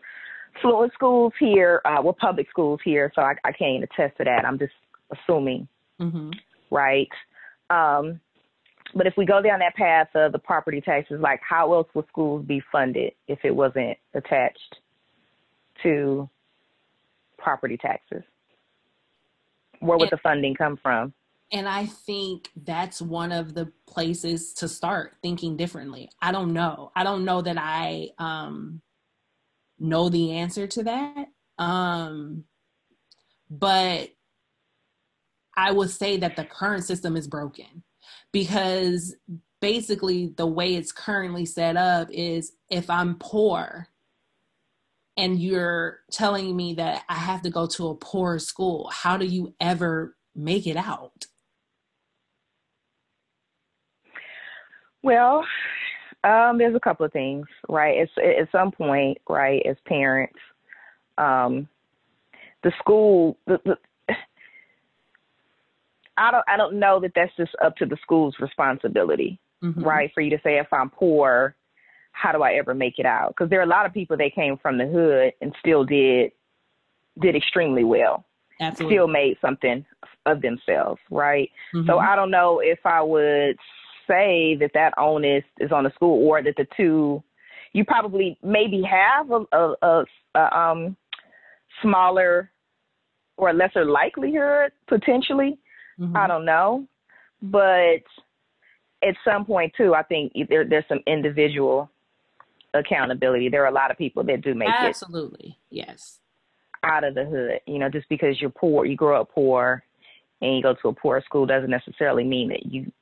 fluent 0.60 0.92
schools 0.92 1.32
here, 1.38 1.80
uh, 1.84 2.00
well, 2.02 2.16
public 2.18 2.48
schools 2.50 2.80
here, 2.84 3.10
so 3.14 3.22
I, 3.22 3.34
I 3.44 3.52
can't 3.52 3.84
attest 3.84 4.16
to 4.18 4.24
that. 4.24 4.44
I'm 4.44 4.58
just 4.58 4.72
assuming, 5.12 5.68
mm-hmm. 6.00 6.30
right? 6.70 7.08
Um, 7.70 8.20
but 8.94 9.06
if 9.06 9.14
we 9.16 9.26
go 9.26 9.42
down 9.42 9.58
that 9.58 9.74
path 9.74 10.08
of 10.14 10.32
the 10.32 10.38
property 10.38 10.80
taxes, 10.80 11.20
like 11.20 11.40
how 11.48 11.72
else 11.72 11.88
would 11.94 12.06
schools 12.08 12.44
be 12.44 12.62
funded 12.70 13.12
if 13.26 13.40
it 13.44 13.54
wasn't 13.54 13.98
attached 14.14 14.76
to 15.82 16.28
property 17.38 17.76
taxes? 17.76 18.22
Where 19.80 19.98
would 19.98 20.04
and, 20.04 20.12
the 20.12 20.22
funding 20.22 20.54
come 20.54 20.78
from? 20.80 21.12
And 21.52 21.68
I 21.68 21.86
think 21.86 22.50
that's 22.56 23.02
one 23.02 23.32
of 23.32 23.54
the 23.54 23.70
places 23.86 24.52
to 24.54 24.68
start 24.68 25.16
thinking 25.22 25.56
differently. 25.56 26.10
I 26.22 26.32
don't 26.32 26.52
know. 26.52 26.92
I 26.94 27.04
don't 27.04 27.24
know 27.24 27.42
that 27.42 27.58
I 27.58 28.10
um, 28.18 28.80
know 29.78 30.08
the 30.08 30.32
answer 30.32 30.66
to 30.68 30.84
that. 30.84 31.26
Um, 31.58 32.44
but 33.50 34.10
I 35.56 35.72
would 35.72 35.90
say 35.90 36.16
that 36.16 36.36
the 36.36 36.44
current 36.44 36.84
system 36.84 37.16
is 37.16 37.28
broken 37.28 37.82
because 38.34 39.14
basically 39.60 40.34
the 40.36 40.46
way 40.46 40.74
it's 40.74 40.90
currently 40.90 41.46
set 41.46 41.76
up 41.76 42.08
is 42.10 42.52
if 42.68 42.90
I'm 42.90 43.14
poor, 43.14 43.86
and 45.16 45.38
you're 45.38 46.00
telling 46.10 46.56
me 46.56 46.74
that 46.74 47.04
I 47.08 47.14
have 47.14 47.42
to 47.42 47.50
go 47.50 47.68
to 47.68 47.88
a 47.88 47.94
poor 47.94 48.40
school. 48.40 48.90
How 48.92 49.16
do 49.16 49.24
you 49.24 49.54
ever 49.60 50.16
make 50.34 50.66
it 50.66 50.76
out? 50.76 51.26
Well, 55.04 55.44
um, 56.24 56.58
there's 56.58 56.74
a 56.74 56.80
couple 56.80 57.06
of 57.06 57.12
things, 57.12 57.46
right? 57.68 57.98
It's 57.98 58.12
at 58.18 58.50
some 58.50 58.72
point, 58.72 59.18
right, 59.28 59.62
as 59.64 59.76
parents, 59.86 60.40
um, 61.18 61.68
the 62.64 62.72
school, 62.80 63.38
the, 63.46 63.60
the, 63.64 63.78
I 66.16 66.30
don't, 66.30 66.44
I 66.48 66.56
don't 66.56 66.78
know 66.78 67.00
that 67.00 67.12
that's 67.14 67.34
just 67.36 67.52
up 67.62 67.76
to 67.76 67.86
the 67.86 67.96
school's 68.02 68.36
responsibility, 68.40 69.38
mm-hmm. 69.62 69.82
right? 69.82 70.10
For 70.14 70.20
you 70.20 70.30
to 70.30 70.40
say, 70.42 70.58
if 70.58 70.72
I'm 70.72 70.90
poor, 70.90 71.56
how 72.12 72.32
do 72.32 72.42
I 72.42 72.54
ever 72.54 72.74
make 72.74 72.98
it 72.98 73.06
out? 73.06 73.30
Because 73.30 73.50
there 73.50 73.60
are 73.60 73.64
a 73.64 73.66
lot 73.66 73.86
of 73.86 73.92
people 73.92 74.16
that 74.16 74.34
came 74.34 74.56
from 74.58 74.78
the 74.78 74.86
hood 74.86 75.32
and 75.40 75.54
still 75.58 75.84
did, 75.84 76.32
did 77.20 77.34
extremely 77.34 77.84
well. 77.84 78.24
Absolutely. 78.60 78.96
Still 78.96 79.08
made 79.08 79.36
something 79.40 79.84
of 80.26 80.40
themselves, 80.40 81.00
right? 81.10 81.50
Mm-hmm. 81.74 81.88
So 81.88 81.98
I 81.98 82.14
don't 82.14 82.30
know 82.30 82.60
if 82.60 82.78
I 82.84 83.02
would 83.02 83.56
say 84.06 84.56
that 84.60 84.70
that 84.74 84.94
onus 84.96 85.44
is 85.58 85.72
on 85.72 85.84
the 85.84 85.90
school 85.94 86.26
or 86.28 86.42
that 86.42 86.54
the 86.56 86.66
two 86.76 87.22
you 87.74 87.84
probably 87.84 88.38
maybe 88.42 88.82
have 88.82 89.30
a, 89.30 89.44
a, 89.52 89.74
a, 89.82 90.04
a 90.36 90.58
um, 90.58 90.96
smaller 91.82 92.50
or 93.36 93.52
lesser 93.52 93.84
likelihood 93.84 94.72
potentially. 94.86 95.58
Mm-hmm. 95.98 96.16
I 96.16 96.26
don't 96.26 96.44
know, 96.44 96.86
but 97.42 98.02
at 99.02 99.14
some 99.24 99.44
point 99.44 99.72
too, 99.76 99.94
I 99.94 100.02
think 100.02 100.32
there, 100.48 100.64
there's 100.64 100.84
some 100.88 101.00
individual 101.06 101.90
accountability. 102.72 103.48
There 103.48 103.62
are 103.62 103.68
a 103.68 103.74
lot 103.74 103.90
of 103.90 103.98
people 103.98 104.24
that 104.24 104.40
do 104.42 104.54
make 104.54 104.68
absolutely. 104.68 104.80
it 104.80 104.90
absolutely 104.90 105.58
yes 105.70 106.20
out 106.82 107.04
of 107.04 107.14
the 107.14 107.24
hood. 107.24 107.60
You 107.66 107.78
know, 107.78 107.88
just 107.88 108.08
because 108.08 108.40
you're 108.40 108.50
poor, 108.50 108.84
you 108.84 108.96
grow 108.96 109.20
up 109.20 109.30
poor, 109.32 109.82
and 110.40 110.56
you 110.56 110.62
go 110.62 110.74
to 110.74 110.88
a 110.88 110.92
poor 110.92 111.22
school 111.24 111.46
doesn't 111.46 111.70
necessarily 111.70 112.24
mean 112.24 112.48
that 112.48 112.66
you 112.66 112.92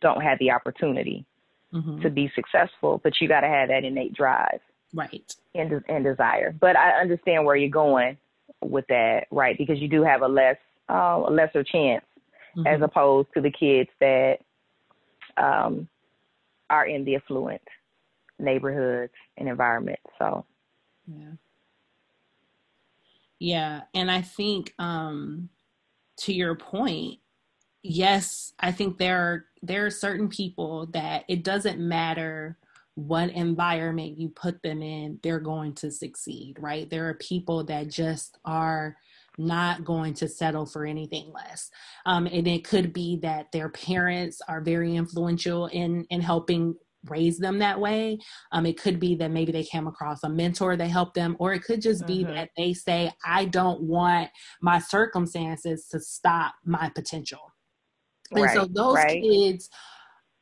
don't 0.00 0.20
have 0.20 0.38
the 0.38 0.50
opportunity 0.50 1.24
mm-hmm. 1.72 2.00
to 2.02 2.10
be 2.10 2.30
successful, 2.34 3.00
but 3.02 3.14
you 3.20 3.28
got 3.28 3.40
to 3.40 3.48
have 3.48 3.68
that 3.68 3.84
innate 3.84 4.14
drive, 4.14 4.60
right, 4.92 5.34
and 5.54 5.82
and 5.88 6.04
desire. 6.04 6.54
But 6.58 6.76
I 6.76 7.00
understand 7.00 7.44
where 7.44 7.56
you're 7.56 7.70
going 7.70 8.16
with 8.60 8.86
that, 8.88 9.26
right? 9.30 9.56
Because 9.56 9.78
you 9.80 9.88
do 9.88 10.02
have 10.02 10.22
a 10.22 10.28
less 10.28 10.56
uh, 10.90 11.22
a 11.26 11.30
lesser 11.30 11.64
chance 11.64 12.04
mm-hmm. 12.56 12.66
as 12.66 12.80
opposed 12.82 13.28
to 13.34 13.40
the 13.40 13.50
kids 13.50 13.90
that 14.00 14.38
um, 15.36 15.88
are 16.70 16.86
in 16.86 17.04
the 17.04 17.16
affluent 17.16 17.62
neighborhoods 18.38 19.12
and 19.36 19.48
environments. 19.48 20.02
So, 20.18 20.44
yeah, 21.06 21.32
yeah, 23.38 23.80
and 23.94 24.10
I 24.10 24.22
think 24.22 24.74
um, 24.78 25.48
to 26.18 26.32
your 26.32 26.54
point, 26.54 27.18
yes, 27.82 28.52
I 28.58 28.72
think 28.72 28.98
there 28.98 29.18
are 29.18 29.44
there 29.62 29.86
are 29.86 29.90
certain 29.90 30.28
people 30.28 30.86
that 30.92 31.24
it 31.28 31.42
doesn't 31.42 31.80
matter 31.80 32.58
what 32.94 33.30
environment 33.30 34.18
you 34.18 34.28
put 34.28 34.62
them 34.62 34.82
in, 34.82 35.18
they're 35.22 35.40
going 35.40 35.74
to 35.74 35.90
succeed, 35.90 36.56
right? 36.60 36.88
There 36.88 37.08
are 37.08 37.14
people 37.14 37.64
that 37.64 37.88
just 37.88 38.38
are 38.44 38.96
not 39.38 39.84
going 39.84 40.14
to 40.14 40.28
settle 40.28 40.66
for 40.66 40.84
anything 40.86 41.32
less. 41.32 41.70
Um, 42.06 42.26
and 42.26 42.46
it 42.46 42.64
could 42.64 42.92
be 42.92 43.18
that 43.22 43.52
their 43.52 43.68
parents 43.68 44.40
are 44.48 44.60
very 44.60 44.96
influential 44.96 45.66
in 45.66 46.06
in 46.10 46.20
helping 46.20 46.76
raise 47.08 47.38
them 47.38 47.58
that 47.58 47.80
way. 47.80 48.18
Um, 48.52 48.66
it 48.66 48.80
could 48.80 48.98
be 48.98 49.14
that 49.16 49.30
maybe 49.30 49.52
they 49.52 49.64
came 49.64 49.86
across 49.86 50.22
a 50.24 50.28
mentor 50.28 50.76
that 50.76 50.88
helped 50.88 51.14
them, 51.14 51.36
or 51.38 51.52
it 51.52 51.64
could 51.64 51.80
just 51.80 52.06
be 52.06 52.24
mm-hmm. 52.24 52.34
that 52.34 52.50
they 52.56 52.72
say, 52.72 53.12
I 53.24 53.46
don't 53.46 53.82
want 53.82 54.30
my 54.62 54.78
circumstances 54.78 55.86
to 55.90 56.00
stop 56.00 56.54
my 56.64 56.90
potential. 56.94 57.52
And 58.30 58.42
right, 58.42 58.54
so 58.54 58.66
those 58.66 58.96
right. 58.96 59.22
kids, 59.22 59.68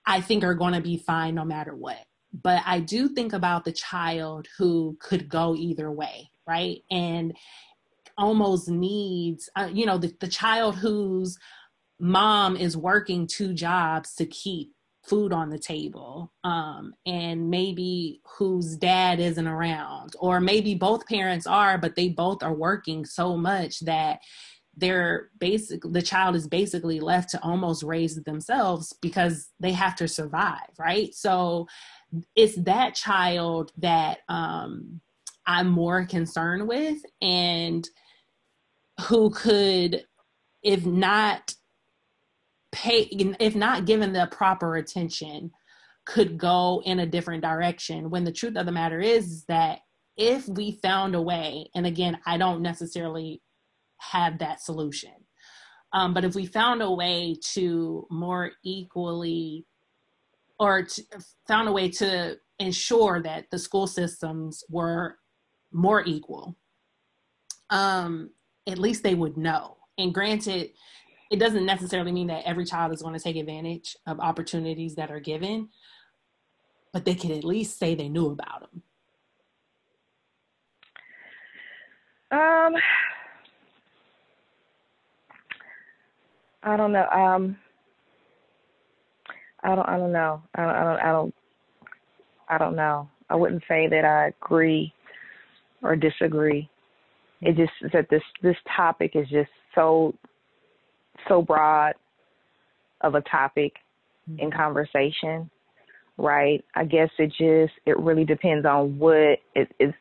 I 0.06 0.20
think, 0.20 0.44
are 0.44 0.54
going 0.54 0.74
to 0.74 0.80
be 0.80 0.98
fine 0.98 1.34
no 1.34 1.44
matter 1.44 1.74
what. 1.74 1.98
But 2.32 2.62
I 2.64 2.80
do 2.80 3.08
think 3.08 3.32
about 3.32 3.64
the 3.64 3.72
child 3.72 4.46
who 4.56 4.96
could 5.00 5.28
go 5.28 5.54
either 5.54 5.90
way, 5.90 6.30
right? 6.46 6.78
And 6.90 7.36
almost 8.18 8.68
needs, 8.68 9.48
uh, 9.56 9.68
you 9.72 9.86
know, 9.86 9.98
the, 9.98 10.14
the 10.20 10.28
child 10.28 10.76
whose 10.76 11.38
mom 11.98 12.56
is 12.56 12.76
working 12.76 13.26
two 13.26 13.54
jobs 13.54 14.14
to 14.14 14.26
keep 14.26 14.72
food 15.04 15.32
on 15.32 15.50
the 15.50 15.58
table 15.58 16.32
um, 16.44 16.94
and 17.06 17.50
maybe 17.50 18.20
whose 18.38 18.76
dad 18.76 19.18
isn't 19.18 19.48
around 19.48 20.14
or 20.20 20.40
maybe 20.40 20.74
both 20.74 21.06
parents 21.06 21.46
are 21.46 21.76
but 21.76 21.96
they 21.96 22.08
both 22.08 22.42
are 22.42 22.54
working 22.54 23.04
so 23.04 23.36
much 23.36 23.80
that 23.80 24.20
they're 24.76 25.28
basic 25.38 25.82
the 25.90 26.00
child 26.00 26.36
is 26.36 26.46
basically 26.46 27.00
left 27.00 27.30
to 27.30 27.42
almost 27.42 27.82
raise 27.82 28.14
themselves 28.22 28.94
because 29.02 29.50
they 29.58 29.72
have 29.72 29.96
to 29.96 30.06
survive 30.06 30.70
right? 30.78 31.12
So 31.14 31.66
it's 32.36 32.56
that 32.62 32.94
child 32.94 33.72
that 33.78 34.18
um 34.28 35.00
i'm 35.46 35.68
more 35.68 36.04
concerned 36.04 36.66
with 36.68 36.98
and 37.20 37.88
who 39.08 39.30
could 39.30 40.04
if 40.62 40.86
not 40.86 41.54
pay 42.70 43.08
if 43.40 43.54
not 43.54 43.84
given 43.84 44.12
the 44.12 44.28
proper 44.30 44.76
attention 44.76 45.50
could 46.04 46.36
go 46.36 46.82
in 46.84 47.00
a 47.00 47.06
different 47.06 47.42
direction 47.42 48.10
when 48.10 48.24
the 48.24 48.32
truth 48.32 48.56
of 48.56 48.66
the 48.66 48.72
matter 48.72 48.98
is, 48.98 49.44
that 49.44 49.80
if 50.16 50.48
we 50.48 50.80
found 50.82 51.14
a 51.14 51.22
way 51.22 51.68
and 51.74 51.86
again 51.86 52.18
i 52.26 52.36
don't 52.36 52.60
necessarily 52.60 53.40
have 54.02 54.38
that 54.38 54.60
solution. 54.60 55.12
Um, 55.92 56.14
but 56.14 56.24
if 56.24 56.34
we 56.34 56.46
found 56.46 56.82
a 56.82 56.90
way 56.90 57.36
to 57.54 58.06
more 58.10 58.52
equally 58.64 59.66
or 60.58 60.84
to, 60.84 61.02
found 61.46 61.68
a 61.68 61.72
way 61.72 61.88
to 61.90 62.36
ensure 62.58 63.22
that 63.22 63.46
the 63.50 63.58
school 63.58 63.86
systems 63.86 64.64
were 64.68 65.16
more 65.72 66.02
equal, 66.04 66.56
um, 67.70 68.30
at 68.66 68.78
least 68.78 69.02
they 69.02 69.14
would 69.14 69.36
know. 69.36 69.76
And 69.98 70.14
granted, 70.14 70.70
it 71.30 71.38
doesn't 71.38 71.66
necessarily 71.66 72.12
mean 72.12 72.26
that 72.28 72.44
every 72.46 72.64
child 72.64 72.92
is 72.92 73.02
going 73.02 73.14
to 73.14 73.20
take 73.22 73.36
advantage 73.36 73.96
of 74.06 74.20
opportunities 74.20 74.94
that 74.96 75.10
are 75.10 75.20
given, 75.20 75.68
but 76.92 77.04
they 77.04 77.14
could 77.14 77.30
at 77.30 77.44
least 77.44 77.78
say 77.78 77.94
they 77.94 78.08
knew 78.08 78.30
about 78.30 78.60
them. 78.60 78.82
Um, 82.30 82.74
I 86.62 86.76
don't 86.76 86.92
know. 86.92 87.06
Um, 87.08 87.56
I 89.62 89.74
don't. 89.74 89.88
I 89.88 89.96
don't 89.98 90.12
know. 90.12 90.42
I 90.54 90.62
don't. 90.62 90.74
I 90.74 90.84
don't. 90.84 91.00
I 91.00 91.12
don't. 91.12 91.34
I 92.48 92.58
don't 92.58 92.76
know. 92.76 93.08
I 93.28 93.36
wouldn't 93.36 93.62
say 93.68 93.86
that 93.88 94.04
I 94.04 94.28
agree 94.28 94.92
or 95.82 95.96
disagree. 95.96 96.68
It 97.42 97.56
just 97.56 97.92
that 97.92 98.08
this 98.08 98.22
this 98.42 98.56
topic 98.76 99.12
is 99.14 99.28
just 99.28 99.50
so 99.74 100.14
so 101.28 101.42
broad 101.42 101.94
of 103.00 103.14
a 103.14 103.20
topic 103.22 103.74
mm-hmm. 104.30 104.40
in 104.40 104.50
conversation, 104.50 105.50
right? 106.16 106.64
I 106.74 106.84
guess 106.84 107.10
it 107.18 107.28
just 107.28 107.74
it 107.84 107.98
really 107.98 108.24
depends 108.24 108.64
on 108.64 108.98
what 108.98 109.38
it 109.54 109.68
is. 109.78 109.92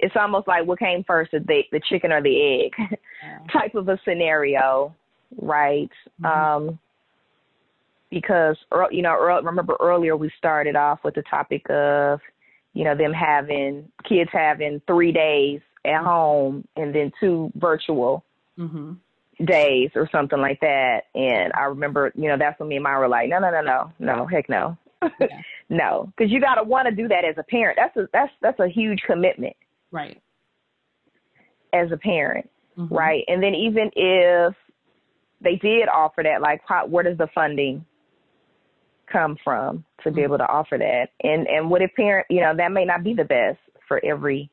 It's 0.00 0.14
almost 0.16 0.48
like 0.48 0.66
what 0.66 0.78
came 0.78 1.04
first, 1.04 1.32
the 1.32 1.62
the 1.70 1.80
chicken 1.88 2.12
or 2.12 2.22
the 2.22 2.64
egg, 2.64 2.72
yeah. 3.22 3.38
type 3.52 3.74
of 3.74 3.88
a 3.88 3.98
scenario 4.04 4.94
right? 5.36 5.90
Mm-hmm. 6.22 6.26
Um, 6.26 6.78
because 8.10 8.56
you 8.90 9.02
know, 9.02 9.14
remember 9.44 9.76
earlier 9.80 10.16
we 10.16 10.30
started 10.38 10.76
off 10.76 11.00
with 11.04 11.14
the 11.14 11.22
topic 11.22 11.66
of 11.68 12.20
you 12.72 12.84
know 12.84 12.96
them 12.96 13.12
having 13.12 13.88
kids 14.08 14.30
having 14.32 14.80
three 14.86 15.12
days 15.12 15.60
at 15.88 16.04
home 16.04 16.66
and 16.76 16.94
then 16.94 17.12
two 17.20 17.52
virtual 17.56 18.24
mm-hmm. 18.58 18.92
days 19.44 19.90
or 19.94 20.08
something 20.12 20.40
like 20.40 20.60
that. 20.60 21.04
And 21.14 21.52
I 21.54 21.64
remember, 21.64 22.12
you 22.14 22.28
know, 22.28 22.36
that's 22.38 22.58
when 22.60 22.68
me 22.68 22.76
and 22.76 22.84
Maya 22.84 22.98
were 22.98 23.08
like, 23.08 23.28
no, 23.28 23.38
no, 23.38 23.50
no, 23.50 23.60
no, 23.62 23.92
no, 23.98 24.26
heck 24.26 24.48
no, 24.48 24.76
yeah. 25.20 25.26
no, 25.68 26.12
because 26.16 26.30
you 26.32 26.40
gotta 26.40 26.62
want 26.62 26.88
to 26.88 26.94
do 26.94 27.08
that 27.08 27.24
as 27.24 27.36
a 27.38 27.42
parent. 27.42 27.78
That's 27.80 27.96
a 27.96 28.08
that's 28.12 28.32
that's 28.40 28.60
a 28.60 28.68
huge 28.68 29.00
commitment, 29.06 29.56
right? 29.90 30.20
As 31.72 31.92
a 31.92 31.96
parent, 31.96 32.48
mm-hmm. 32.76 32.94
right? 32.94 33.24
And 33.28 33.42
then 33.42 33.54
even 33.54 33.90
if 33.94 34.54
they 35.40 35.56
did 35.56 35.88
offer 35.88 36.22
that. 36.22 36.40
Like, 36.40 36.62
how, 36.66 36.86
where 36.86 37.04
does 37.04 37.18
the 37.18 37.28
funding 37.34 37.84
come 39.10 39.36
from 39.42 39.84
to 40.02 40.10
be 40.10 40.16
mm-hmm. 40.16 40.24
able 40.24 40.38
to 40.38 40.48
offer 40.48 40.78
that? 40.78 41.10
And 41.22 41.46
and 41.46 41.70
what 41.70 41.82
if 41.82 41.94
parent, 41.94 42.26
you 42.30 42.40
know, 42.40 42.54
that 42.56 42.72
may 42.72 42.84
not 42.84 43.04
be 43.04 43.14
the 43.14 43.24
best 43.24 43.58
for 43.86 44.04
every 44.04 44.50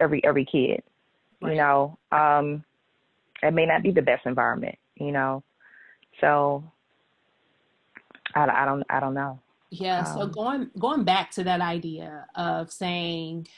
every 0.00 0.22
every 0.24 0.44
kid. 0.44 0.82
Right. 1.40 1.52
You 1.52 1.58
know, 1.58 1.98
um, 2.12 2.64
it 3.42 3.52
may 3.52 3.66
not 3.66 3.82
be 3.82 3.90
the 3.90 4.02
best 4.02 4.26
environment. 4.26 4.76
You 4.96 5.12
know, 5.12 5.42
so 6.20 6.64
I, 8.34 8.44
I 8.44 8.64
don't 8.64 8.84
I 8.88 9.00
don't 9.00 9.14
know. 9.14 9.40
Yeah. 9.70 10.00
Um, 10.00 10.18
so 10.18 10.26
going 10.26 10.70
going 10.78 11.04
back 11.04 11.30
to 11.32 11.44
that 11.44 11.60
idea 11.60 12.26
of 12.34 12.72
saying 12.72 13.48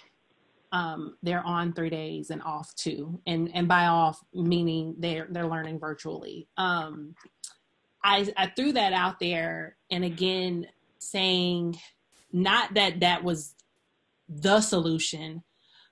um, 0.72 1.16
they're 1.22 1.44
on 1.44 1.72
three 1.72 1.90
days 1.90 2.31
and 2.31 2.42
off 2.42 2.75
two, 2.75 3.20
and 3.27 3.51
and 3.55 3.68
by 3.68 3.87
off 3.87 4.18
meaning 4.35 4.94
they're 4.99 5.27
they're 5.31 5.46
learning 5.46 5.79
virtually. 5.79 6.49
Um, 6.57 7.14
I 8.03 8.33
I 8.37 8.49
threw 8.49 8.72
that 8.72 8.92
out 8.92 9.20
there, 9.20 9.77
and 9.90 10.05
again 10.05 10.66
saying 10.99 11.79
not 12.33 12.75
that 12.75 13.01
that 13.01 13.22
was 13.22 13.55
the 14.29 14.61
solution, 14.61 15.42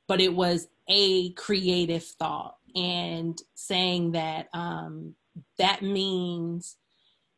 but 0.08 0.20
it 0.20 0.34
was 0.34 0.68
a 0.88 1.32
creative 1.32 2.04
thought, 2.04 2.56
and 2.74 3.40
saying 3.54 4.12
that 4.12 4.48
um, 4.52 5.14
that 5.58 5.82
means 5.82 6.76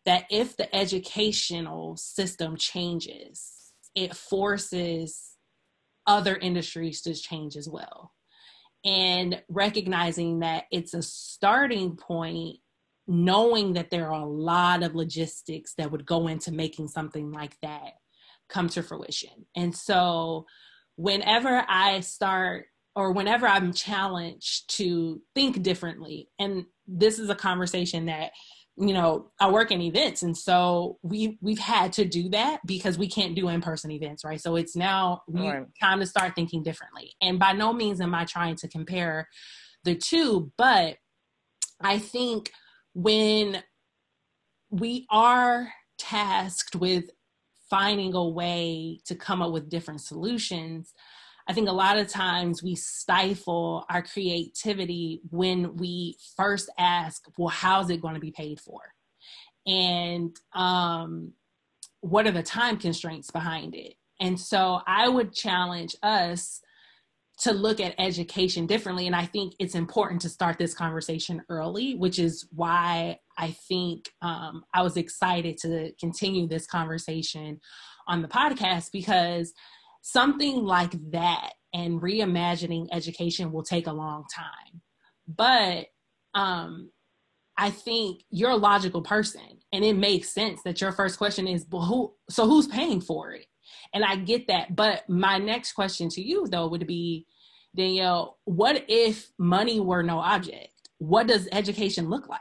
that 0.05 0.25
if 0.31 0.57
the 0.57 0.75
educational 0.75 1.97
system 1.97 2.57
changes, 2.57 3.73
it 3.95 4.15
forces 4.15 5.37
other 6.07 6.37
industries 6.37 7.03
to 7.03 7.15
change 7.15 7.57
as 7.57 7.69
well. 7.69 8.13
And 8.85 9.43
recognizing 9.49 10.41
that 10.41 10.65
it's 10.71 10.95
a 10.95 11.03
starting 11.03 11.97
point, 11.97 12.59
knowing 13.09 13.73
that 13.73 13.91
there 13.91 14.07
are 14.13 14.23
a 14.23 14.27
lot 14.27 14.85
of 14.85 14.95
logistics 14.95 15.75
that 15.75 15.91
would 15.91 16.07
go 16.07 16.29
into 16.29 16.53
making 16.53 16.89
something 16.89 17.33
like 17.33 17.57
that 17.63 17.95
come 18.49 18.69
to 18.69 18.83
fruition. 18.83 19.47
And 19.57 19.75
so, 19.75 20.47
whenever 20.97 21.65
I 21.69 22.01
start 22.01 22.67
or 22.95 23.13
whenever 23.13 23.47
I'm 23.47 23.73
challenged 23.73 24.75
to 24.77 25.21
think 25.35 25.63
differently, 25.63 26.29
and 26.39 26.65
this 26.89 27.19
is 27.19 27.31
a 27.31 27.35
conversation 27.35 28.07
that 28.07 28.33
you 28.79 28.93
know 28.93 29.31
i 29.41 29.51
work 29.51 29.71
in 29.71 29.81
events 29.81 30.23
and 30.23 30.37
so 30.37 30.99
we 31.03 31.39
we've 31.41 31.59
had 31.59 31.93
to 31.93 32.05
do 32.05 32.29
that 32.29 32.61
because 32.67 32.99
we 32.99 33.09
can't 33.09 33.35
do 33.35 33.49
in-person 33.49 33.91
events 33.91 34.23
right 34.25 34.41
so 34.41 34.57
it's 34.57 34.77
now 34.77 35.23
right. 35.29 35.65
time 35.81 35.99
to 35.99 36.07
start 36.07 36.35
thinking 36.35 36.63
differently 36.63 37.15
and 37.23 37.39
by 37.39 37.53
no 37.53 37.73
means 37.73 38.01
am 38.01 38.15
i 38.15 38.25
trying 38.25 38.55
to 38.55 38.69
compare 38.69 39.27
the 39.85 39.95
two 39.95 40.53
but 40.59 40.97
i 41.81 41.99
think 41.99 42.53
when 42.93 43.63
we 44.71 45.07
are 45.11 45.73
tasked 45.99 46.77
with 46.77 47.11
finding 47.69 48.15
a 48.15 48.29
way 48.29 49.01
to 49.05 49.15
come 49.15 49.43
up 49.43 49.53
with 49.53 49.69
different 49.69 50.01
solutions 50.01 50.93
I 51.49 51.53
think 51.53 51.69
a 51.69 51.73
lot 51.73 51.97
of 51.97 52.09
times 52.09 52.63
we 52.63 52.75
stifle 52.75 53.85
our 53.89 54.03
creativity 54.03 55.21
when 55.31 55.77
we 55.77 56.17
first 56.37 56.69
ask, 56.77 57.25
well, 57.39 57.49
how's 57.49 57.89
it 57.89 58.03
going 58.03 58.15
to 58.15 58.21
be 58.21 58.33
paid 58.33 58.59
for? 58.59 58.81
And 59.65 60.37
um, 60.55 61.33
what 62.01 62.27
are 62.27 62.33
the 62.33 62.43
time 62.43 62.79
constraints 62.79 63.31
behind 63.31 63.77
it? 63.77 63.95
And 64.21 64.39
so 64.41 64.81
I 64.87 65.09
would 65.09 65.33
challenge 65.33 65.95
us 66.03 66.61
to 67.39 67.53
look 67.53 67.81
at 67.81 67.95
education 67.99 68.67
differently. 68.67 69.07
And 69.07 69.15
I 69.15 69.27
think 69.27 69.55
it's 69.59 69.75
important 69.75 70.23
to 70.23 70.29
start 70.29 70.59
this 70.59 70.75
conversation 70.75 71.43
early, 71.49 71.95
which 71.95 72.19
is 72.19 72.49
why 72.51 73.19
I 73.37 73.51
think 73.69 74.11
um, 74.23 74.65
I 74.73 74.83
was 74.83 74.97
excited 74.97 75.59
to 75.59 75.93
continue 76.01 76.49
this 76.49 76.67
conversation 76.67 77.61
on 78.09 78.23
the 78.23 78.29
podcast 78.29 78.91
because 78.91 79.53
something 80.01 80.65
like 80.65 80.93
that 81.11 81.53
and 81.75 82.01
reimagining 82.01 82.87
education 82.93 83.53
will 83.53 83.65
take 83.65 83.87
a 83.87 83.93
long 83.93 84.25
time. 84.35 84.81
But 85.29 85.89
um, 86.35 86.91
I 87.59 87.71
think 87.71 88.23
you're 88.31 88.51
a 88.51 88.57
logical 88.57 89.03
person, 89.03 89.59
and 89.73 89.85
it 89.85 89.97
makes 89.97 90.31
sense 90.31 90.63
that 90.63 90.81
your 90.81 90.93
first 90.93 91.19
question 91.19 91.49
is, 91.49 91.67
well, 91.71 91.83
who? 91.83 92.15
So 92.31 92.47
who's 92.47 92.67
paying 92.69 93.01
for 93.01 93.33
it? 93.33 93.47
And 93.93 94.05
I 94.05 94.17
get 94.17 94.49
that. 94.49 94.75
But 94.75 95.09
my 95.09 95.39
next 95.39 95.73
question 95.73 96.09
to 96.11 96.23
you, 96.23 96.47
though, 96.49 96.69
would 96.69 96.87
be, 96.87 97.27
Danielle, 97.75 98.39
what 98.45 98.85
if 98.89 99.31
money 99.39 99.81
were 99.81 100.03
no 100.03 100.19
object? 100.19 100.69
What 100.99 101.27
does 101.27 101.49
education 101.53 102.09
look 102.09 102.29
like? 102.29 102.41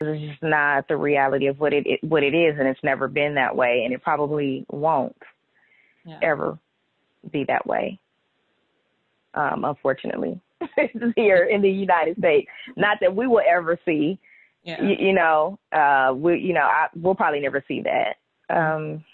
It's 0.00 0.32
just 0.32 0.42
not 0.42 0.88
the 0.88 0.96
reality 0.96 1.46
of 1.46 1.58
what 1.60 1.72
it, 1.72 1.86
it 1.86 2.00
what 2.02 2.22
it 2.22 2.34
is, 2.34 2.56
and 2.58 2.68
it's 2.68 2.82
never 2.82 3.08
been 3.08 3.34
that 3.36 3.54
way, 3.54 3.82
and 3.84 3.94
it 3.94 4.02
probably 4.02 4.66
won't 4.68 5.16
yeah. 6.04 6.18
ever 6.22 6.58
be 7.30 7.44
that 7.44 7.66
way. 7.66 7.98
Um, 9.34 9.64
unfortunately, 9.64 10.40
here 11.16 11.44
in 11.44 11.62
the 11.62 11.70
United 11.70 12.16
States, 12.18 12.48
not 12.76 12.98
that 13.00 13.14
we 13.14 13.26
will 13.26 13.42
ever 13.48 13.78
see. 13.84 14.18
Yeah. 14.62 14.82
You, 14.82 15.08
you 15.08 15.12
know, 15.12 15.58
uh, 15.72 16.12
we 16.14 16.38
you 16.40 16.54
know 16.54 16.62
I, 16.62 16.88
we'll 16.94 17.14
probably 17.14 17.40
never 17.40 17.64
see 17.66 17.82
that. 17.82 18.16
Um, 18.50 19.04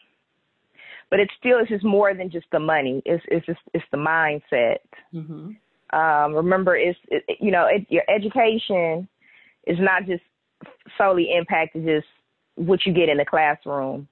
but 1.11 1.19
it's 1.19 1.33
still 1.39 1.59
it's 1.59 1.69
just 1.69 1.85
more 1.85 2.15
than 2.15 2.31
just 2.31 2.47
the 2.53 2.61
money. 2.61 3.03
It's 3.05 3.25
it's 3.29 3.45
just 3.45 3.61
it's 3.75 3.85
the 3.91 3.99
mindset. 3.99 4.79
Mm-hmm. 5.13 5.51
Um, 5.99 6.35
remember, 6.35 6.77
it's 6.77 6.99
it, 7.09 7.25
you 7.41 7.51
know 7.51 7.67
it, 7.67 7.87
your 7.89 8.05
education 8.09 9.09
is 9.67 9.79
not 9.81 10.07
just 10.07 10.23
solely 10.97 11.33
impacted 11.37 11.85
just 11.85 12.07
what 12.55 12.87
you 12.87 12.93
get 12.93 13.09
in 13.09 13.19
the 13.19 13.25
classroom 13.25 14.07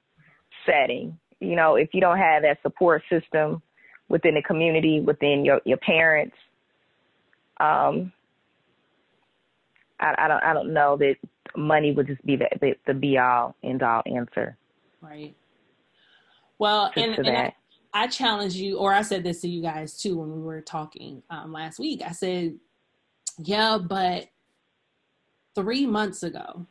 setting. 0.67 1.19
You 1.41 1.55
know, 1.55 1.77
if 1.77 1.91
you 1.93 2.01
don't 2.01 2.19
have 2.19 2.43
that 2.43 2.59
support 2.63 3.03
system 3.09 3.63
within 4.09 4.35
the 4.35 4.43
community, 4.43 5.01
within 5.01 5.45
your 5.45 5.61
your 5.65 5.79
parents, 5.79 6.37
um, 7.61 8.13
I, 10.01 10.15
I 10.19 10.29
don't 10.29 10.43
I 10.43 10.53
don't 10.53 10.75
know 10.75 10.97
that 10.97 11.15
money 11.57 11.93
would 11.93 12.09
just 12.09 12.25
be 12.27 12.35
the 12.35 12.49
the, 12.61 12.75
the 12.89 12.95
be 12.95 13.19
all 13.19 13.55
end 13.63 13.85
all 13.85 14.03
answer. 14.05 14.58
Right. 15.01 15.35
Well, 16.59 16.91
and, 16.97 17.19
and 17.19 17.29
I, 17.29 17.55
I 17.93 18.07
challenge 18.09 18.55
you, 18.55 18.79
or 18.79 18.93
I 18.93 19.03
said 19.03 19.23
this 19.23 19.41
to 19.43 19.49
you 19.49 19.63
guys 19.63 19.97
too 19.97 20.19
when 20.19 20.33
we 20.33 20.43
were 20.43 20.61
talking 20.61 21.23
um, 21.31 21.53
last 21.53 21.79
week. 21.79 22.03
I 22.05 22.13
said, 22.13 22.57
yeah, 23.39 23.79
but 23.79 24.29
three 25.55 25.87
months 25.87 26.23
ago, 26.23 26.67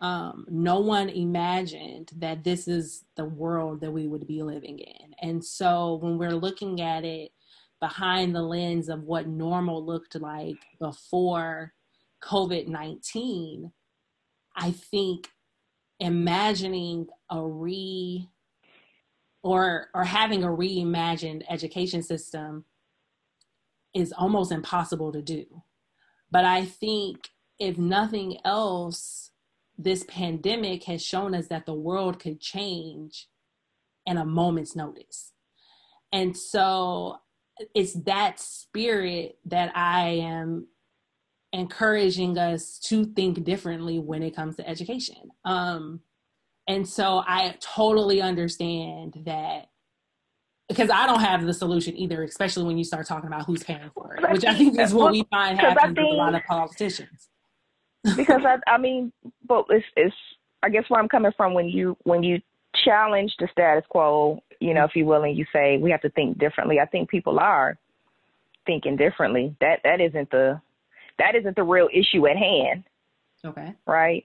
um, 0.00 0.46
no 0.48 0.80
one 0.80 1.08
imagined 1.08 2.12
that 2.18 2.44
this 2.44 2.68
is 2.68 3.04
the 3.16 3.24
world 3.24 3.80
that 3.80 3.90
we 3.90 4.06
would 4.06 4.26
be 4.26 4.42
living 4.42 4.78
in. 4.78 5.14
And 5.20 5.44
so 5.44 5.94
when 6.02 6.18
we're 6.18 6.34
looking 6.34 6.80
at 6.80 7.04
it 7.04 7.32
behind 7.80 8.34
the 8.34 8.42
lens 8.42 8.88
of 8.88 9.04
what 9.04 9.26
normal 9.26 9.84
looked 9.84 10.14
like 10.20 10.58
before 10.78 11.72
COVID 12.22 12.68
19, 12.68 13.72
I 14.56 14.70
think 14.70 15.28
imagining 16.00 17.08
a 17.30 17.42
re 17.42 18.28
or 19.42 19.88
or 19.94 20.04
having 20.04 20.42
a 20.42 20.48
reimagined 20.48 21.42
education 21.48 22.02
system 22.02 22.64
is 23.94 24.12
almost 24.12 24.50
impossible 24.50 25.12
to 25.12 25.22
do. 25.22 25.62
But 26.30 26.44
I 26.44 26.64
think 26.64 27.30
if 27.58 27.78
nothing 27.78 28.38
else, 28.44 29.30
this 29.78 30.04
pandemic 30.08 30.84
has 30.84 31.04
shown 31.04 31.34
us 31.34 31.48
that 31.48 31.66
the 31.66 31.74
world 31.74 32.18
could 32.18 32.40
change 32.40 33.28
in 34.06 34.16
a 34.16 34.24
moment's 34.24 34.74
notice. 34.74 35.32
And 36.12 36.36
so 36.36 37.18
it's 37.74 37.94
that 38.04 38.40
spirit 38.40 39.38
that 39.44 39.76
I 39.76 40.08
am 40.08 40.68
encouraging 41.52 42.36
us 42.36 42.78
to 42.80 43.04
think 43.04 43.44
differently 43.44 43.98
when 43.98 44.22
it 44.22 44.34
comes 44.34 44.56
to 44.56 44.68
education. 44.68 45.30
Um, 45.44 46.00
and 46.66 46.88
so 46.88 47.22
I 47.26 47.56
totally 47.60 48.22
understand 48.22 49.22
that 49.26 49.68
because 50.68 50.88
I 50.90 51.06
don't 51.06 51.20
have 51.20 51.44
the 51.44 51.52
solution 51.52 51.96
either, 51.96 52.22
especially 52.22 52.64
when 52.64 52.78
you 52.78 52.84
start 52.84 53.06
talking 53.06 53.26
about 53.26 53.44
who's 53.44 53.62
paying 53.62 53.90
for 53.94 54.14
it, 54.14 54.32
which 54.32 54.44
I 54.44 54.54
think 54.54 54.78
is 54.78 54.94
what 54.94 55.12
we 55.12 55.24
find 55.30 55.58
happens 55.58 55.96
with 55.96 56.06
a 56.06 56.14
lot 56.14 56.34
of 56.34 56.42
politicians 56.44 57.28
because 58.16 58.42
I, 58.44 58.58
I 58.66 58.78
mean, 58.78 59.12
but 59.46 59.66
it's, 59.68 59.84
it's, 59.96 60.16
I 60.62 60.70
guess 60.70 60.84
where 60.88 61.00
I'm 61.00 61.08
coming 61.08 61.32
from 61.36 61.52
when 61.52 61.68
you, 61.68 61.96
when 62.04 62.22
you 62.22 62.40
challenge 62.82 63.34
the 63.38 63.48
status 63.52 63.84
quo, 63.90 64.42
you 64.60 64.72
know, 64.72 64.84
if 64.84 64.96
you 64.96 65.04
will, 65.04 65.22
and 65.22 65.36
you 65.36 65.44
say 65.52 65.76
we 65.76 65.90
have 65.90 66.00
to 66.02 66.10
think 66.10 66.38
differently. 66.38 66.80
I 66.80 66.86
think 66.86 67.10
people 67.10 67.38
are 67.38 67.76
thinking 68.64 68.96
differently. 68.96 69.54
That, 69.60 69.80
that 69.84 70.00
isn't 70.00 70.30
the, 70.30 70.60
that 71.18 71.34
isn't 71.34 71.56
the 71.56 71.62
real 71.62 71.88
issue 71.92 72.26
at 72.26 72.36
hand. 72.36 72.84
Okay. 73.44 73.74
Right. 73.86 74.24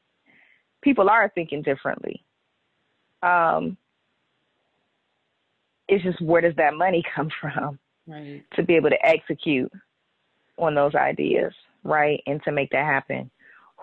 People 0.81 1.09
are 1.09 1.31
thinking 1.33 1.61
differently. 1.61 2.23
Um, 3.21 3.77
it's 5.87 6.03
just 6.03 6.21
where 6.21 6.41
does 6.41 6.55
that 6.55 6.75
money 6.75 7.03
come 7.15 7.29
from? 7.41 7.79
Right. 8.07 8.43
To 8.55 8.63
be 8.63 8.75
able 8.75 8.89
to 8.89 9.05
execute 9.05 9.71
on 10.57 10.75
those 10.75 10.95
ideas, 10.95 11.53
right, 11.83 12.21
and 12.25 12.41
to 12.43 12.51
make 12.51 12.71
that 12.71 12.85
happen 12.85 13.29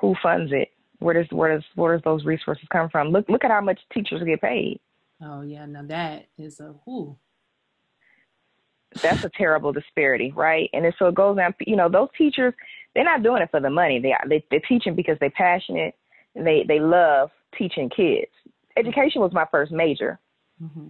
who 0.01 0.15
funds 0.23 0.53
it? 0.53 0.71
Where 0.99 1.15
does 1.15 1.31
where 1.31 1.55
does 1.55 1.65
where 1.75 1.95
does 1.95 2.05
those 2.05 2.25
resources 2.25 2.67
come 2.71 2.89
from? 2.89 3.11
Look 3.11 3.29
look 3.29 3.45
at 3.45 3.51
how 3.51 3.61
much 3.61 3.81
teachers 3.93 4.23
get 4.25 4.41
paid. 4.41 4.81
Oh 5.23 5.43
yeah, 5.43 5.67
now 5.67 5.83
that 5.83 6.27
is 6.39 6.61
a 6.61 6.75
who. 6.85 7.17
That's 9.03 9.25
a 9.25 9.31
terrible 9.37 9.73
disparity, 9.73 10.33
right? 10.35 10.71
And 10.73 10.87
it, 10.87 10.95
so 10.99 11.07
it 11.09 11.15
goes 11.15 11.37
down. 11.37 11.55
You 11.67 11.77
know, 11.77 11.91
those 11.91 12.09
teachers, 12.17 12.55
they're 12.95 13.05
not 13.05 13.23
doing 13.23 13.43
it 13.43 13.51
for 13.51 13.61
the 13.61 13.69
money. 13.69 14.01
They 14.01 14.15
they 14.27 14.45
they're 14.51 14.61
teaching 14.61 14.95
because 14.95 15.19
they're 15.21 15.31
passionate 15.31 15.95
and 16.37 16.47
they 16.47 16.65
they 16.69 16.79
love 16.79 17.31
teaching 17.59 17.91
kids. 17.91 18.31
Education 18.77 19.23
was 19.23 19.33
my 19.33 19.47
first 19.51 19.73
major, 19.73 20.19
mm-hmm. 20.63 20.89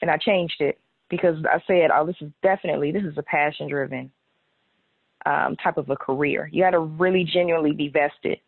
and 0.00 0.10
I 0.10 0.16
changed 0.16 0.60
it 0.60 0.78
because 1.10 1.36
I 1.44 1.62
said, 1.66 1.90
oh, 1.94 2.06
this 2.06 2.16
is 2.20 2.30
definitely 2.42 2.90
this 2.90 3.04
is 3.04 3.18
a 3.18 3.22
passion 3.22 3.68
driven 3.68 4.10
um, 5.26 5.56
type 5.56 5.76
of 5.76 5.90
a 5.90 5.96
career. 5.96 6.48
You 6.50 6.62
got 6.62 6.70
to 6.70 6.80
really 6.80 7.24
genuinely 7.24 7.72
be 7.72 7.88
vested 7.88 8.38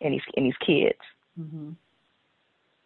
in 0.00 0.12
these 0.12 0.22
in 0.34 0.44
these 0.44 0.56
kids. 0.64 0.98
Mm-hmm. 1.38 1.70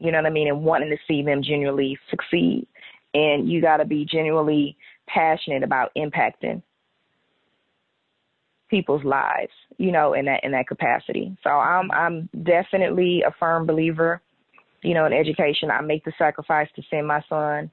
You 0.01 0.13
know 0.13 0.19
what 0.19 0.27
I 0.27 0.31
mean, 0.31 0.49
and 0.49 0.65
wanting 0.65 0.91
to 0.91 0.97
see 1.07 1.23
them 1.23 1.43
genuinely 1.43 1.99
succeed, 2.11 2.67
and 3.15 3.49
you 3.51 3.61
got 3.61 3.79
to 3.79 3.85
be 3.85 4.05
genuinely 4.05 4.77
passionate 5.07 5.63
about 5.63 5.91
impacting 5.97 6.63
people's 8.69 9.05
lives. 9.05 9.53
You 9.77 9.93
know, 9.93 10.15
in 10.15 10.25
that 10.27 10.45
in 10.45 10.53
that 10.53 10.67
capacity. 10.67 11.37
So 11.43 11.51
I'm 11.51 11.91
I'm 11.91 12.29
definitely 12.43 13.23
a 13.27 13.33
firm 13.39 13.67
believer. 13.67 14.21
You 14.83 14.95
know, 14.95 15.07
in 15.07 15.13
education, 15.13 15.71
I 15.71 15.81
make 15.81 16.05
the 16.05 16.13
sacrifice 16.19 16.69
to 16.77 16.83
send 16.91 17.07
my 17.07 17.23
son 17.29 17.71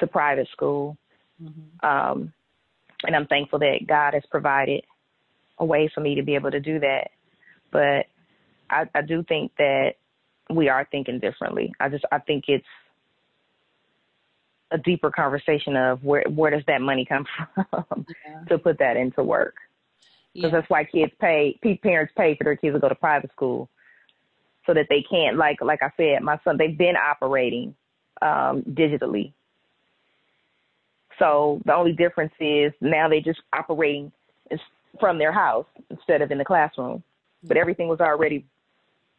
to 0.00 0.06
private 0.06 0.48
school. 0.52 0.96
Mm-hmm. 1.42 1.86
Um, 1.86 2.32
and 3.04 3.14
I'm 3.14 3.26
thankful 3.26 3.58
that 3.60 3.86
God 3.86 4.14
has 4.14 4.22
provided 4.30 4.84
a 5.58 5.64
way 5.64 5.90
for 5.94 6.00
me 6.00 6.14
to 6.16 6.22
be 6.22 6.34
able 6.34 6.50
to 6.50 6.60
do 6.60 6.80
that. 6.80 7.10
But 7.70 8.06
I, 8.70 8.84
I 8.94 9.02
do 9.02 9.22
think 9.28 9.52
that 9.58 9.94
we 10.50 10.68
are 10.68 10.86
thinking 10.90 11.18
differently. 11.18 11.72
I 11.80 11.88
just 11.88 12.04
I 12.10 12.18
think 12.18 12.44
it's 12.48 12.66
a 14.70 14.78
deeper 14.78 15.10
conversation 15.10 15.76
of 15.76 16.02
where 16.04 16.24
where 16.28 16.50
does 16.50 16.64
that 16.66 16.80
money 16.80 17.06
come 17.06 17.26
from 17.54 18.06
yeah. 18.26 18.44
to 18.48 18.58
put 18.58 18.78
that 18.78 18.96
into 18.96 19.22
work 19.22 19.54
because 20.34 20.52
yeah. 20.52 20.60
that's 20.60 20.70
why 20.70 20.84
kids 20.84 21.12
pay 21.20 21.58
parents 21.82 22.12
pay 22.16 22.36
for 22.36 22.44
their 22.44 22.56
kids 22.56 22.74
to 22.74 22.80
go 22.80 22.88
to 22.88 22.94
private 22.94 23.30
school 23.32 23.68
so 24.66 24.74
that 24.74 24.86
they 24.88 25.02
can't 25.02 25.36
like 25.36 25.60
like 25.60 25.82
I 25.82 25.90
said 25.96 26.22
my 26.22 26.38
son 26.44 26.56
they've 26.56 26.76
been 26.76 26.96
operating 26.96 27.74
um 28.22 28.62
digitally 28.62 29.32
so 31.18 31.60
the 31.64 31.74
only 31.74 31.92
difference 31.92 32.32
is 32.40 32.72
now 32.80 33.08
they're 33.08 33.20
just 33.20 33.40
operating 33.52 34.12
from 34.98 35.18
their 35.18 35.32
house 35.32 35.66
instead 35.90 36.22
of 36.22 36.30
in 36.30 36.38
the 36.38 36.44
classroom. 36.44 37.02
But 37.42 37.56
everything 37.56 37.88
was 37.88 38.00
already 38.00 38.44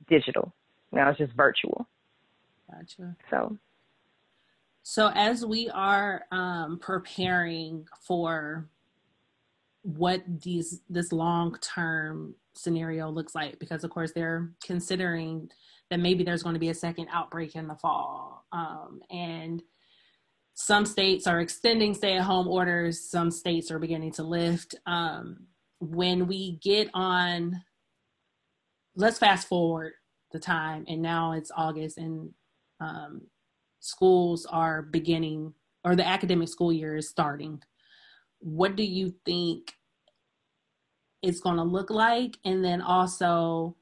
digital. 0.10 0.52
Now 0.92 1.10
it's 1.10 1.18
just 1.18 1.34
virtual. 1.34 1.88
Gotcha. 2.72 3.16
So 3.30 3.58
so 4.84 5.12
as 5.14 5.46
we 5.46 5.70
are 5.70 6.24
um, 6.32 6.80
preparing 6.80 7.88
for 8.02 8.66
what 9.84 10.22
these 10.42 10.82
this 10.90 11.12
long 11.12 11.58
term 11.62 12.36
scenario 12.54 13.10
looks 13.10 13.36
like, 13.36 13.60
because 13.60 13.84
of 13.84 13.92
course 13.92 14.12
they're 14.14 14.52
considering 14.64 15.50
that 15.90 16.00
maybe 16.00 16.24
there's 16.24 16.44
going 16.44 16.54
to 16.54 16.60
be 16.60 16.70
a 16.70 16.74
second 16.76 17.08
outbreak 17.12 17.56
in 17.56 17.68
the 17.68 17.76
fall, 17.76 18.46
um, 18.52 19.02
and 19.10 19.64
some 20.54 20.86
states 20.86 21.26
are 21.26 21.40
extending 21.40 21.94
stay 21.94 22.18
at 22.18 22.24
home 22.24 22.48
orders, 22.48 23.10
some 23.10 23.32
states 23.32 23.72
are 23.72 23.80
beginning 23.80 24.12
to 24.12 24.24
lift. 24.24 24.76
Um, 24.86 25.48
when 25.80 26.28
we 26.28 26.60
get 26.62 26.90
on, 26.94 27.64
let's 28.96 29.18
fast 29.18 29.48
forward 29.48 29.94
the 30.34 30.40
time, 30.40 30.84
and 30.90 31.02
now 31.02 31.32
it's 31.32 31.52
August, 31.56 31.98
and 31.98 32.32
um, 32.82 33.22
schools 33.80 34.46
are 34.46 34.82
beginning, 34.82 35.54
or 35.86 35.96
the 35.96 36.06
academic 36.06 36.50
school 36.50 36.74
year 36.74 36.98
is 36.98 37.08
starting. 37.08 37.62
What 38.40 38.76
do 38.76 38.84
you 38.84 39.14
think 39.26 39.74
it's 41.22 41.40
going 41.40 41.58
to 41.58 41.64
look 41.64 41.90
like? 41.90 42.38
And 42.46 42.64
then 42.64 42.82
also, 42.82 43.76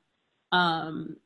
um, 0.52 1.18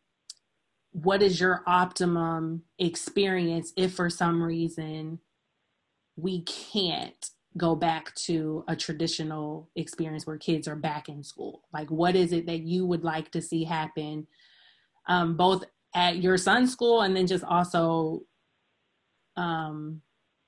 what 0.91 1.21
is 1.21 1.39
your 1.39 1.63
optimum 1.65 2.63
experience 2.77 3.71
if 3.77 3.93
for 3.93 4.09
some 4.09 4.43
reason 4.43 5.19
we 6.17 6.41
can't 6.41 7.29
go 7.57 7.75
back 7.75 8.13
to 8.15 8.63
a 8.67 8.75
traditional 8.75 9.69
experience 9.75 10.25
where 10.25 10.37
kids 10.37 10.67
are 10.67 10.75
back 10.75 11.09
in 11.09 11.23
school? 11.23 11.61
Like, 11.73 11.89
what 11.89 12.15
is 12.15 12.33
it 12.33 12.45
that 12.47 12.61
you 12.61 12.85
would 12.85 13.03
like 13.03 13.31
to 13.31 13.41
see 13.41 13.63
happen, 13.63 14.27
um, 15.07 15.37
both 15.37 15.63
at 15.95 16.17
your 16.17 16.37
son's 16.37 16.71
school 16.71 17.01
and 17.01 17.15
then 17.15 17.27
just 17.27 17.43
also 17.43 18.21
um, 19.37 20.01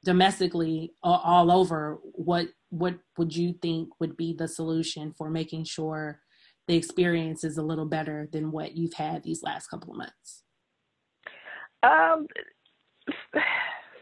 domestically 0.04 0.94
all, 1.02 1.52
over? 1.52 2.00
What 2.14 2.48
what 2.74 2.96
would 3.18 3.36
you 3.36 3.54
think 3.62 3.90
would 4.00 4.18
be 4.18 4.34
the 4.34 4.48
solution 4.48 5.14
for 5.16 5.30
making 5.30 5.64
sure 5.64 6.20
the 6.68 6.76
experience 6.76 7.44
is 7.44 7.58
a 7.58 7.62
little 7.62 7.86
better 7.86 8.28
than 8.32 8.52
what 8.52 8.76
you've 8.76 8.96
had 8.96 9.22
these 9.24 9.44
last 9.44 9.68
couple 9.68 9.92
of 9.92 9.98
months? 9.98 10.44
Um 11.84 12.28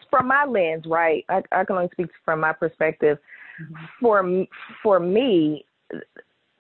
from 0.10 0.28
my 0.28 0.46
lens, 0.46 0.84
right? 0.86 1.26
I, 1.30 1.42
I 1.52 1.64
can 1.66 1.78
only 1.78 1.90
speak 1.94 2.10
from 2.24 2.42
my 2.42 2.54
perspective. 2.54 3.18
Mm-hmm. 3.62 3.76
For 4.00 4.46
for 4.84 5.00
me, 5.00 5.66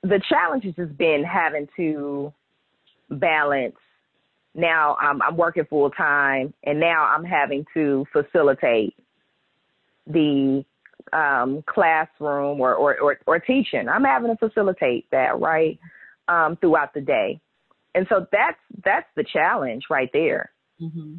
the 0.04 0.21
challenge 0.28 0.65
has 0.65 0.76
just 0.76 0.97
been 0.97 1.24
having 1.24 1.67
to 1.78 2.34
balance. 3.10 3.76
Now 4.54 4.97
I'm, 5.00 5.21
I'm 5.21 5.38
working 5.38 5.65
full 5.69 5.91
time, 5.91 6.54
and 6.63 6.80
now 6.80 7.06
I'm 7.06 7.24
having 7.24 7.65
to 7.74 8.06
facilitate 8.12 8.95
the 10.08 10.65
um, 11.13 11.63
classroom 11.67 12.59
or, 12.59 12.73
or, 12.75 12.99
or, 12.99 13.17
or, 13.25 13.39
teaching. 13.39 13.87
I'm 13.89 14.03
having 14.03 14.35
to 14.35 14.37
facilitate 14.37 15.09
that 15.11 15.39
right 15.39 15.79
um, 16.27 16.57
throughout 16.57 16.93
the 16.93 17.01
day, 17.01 17.39
and 17.95 18.05
so 18.09 18.25
that's 18.31 18.57
that's 18.83 19.07
the 19.15 19.25
challenge 19.33 19.83
right 19.89 20.09
there. 20.13 20.51
Mm-hmm 20.81 21.17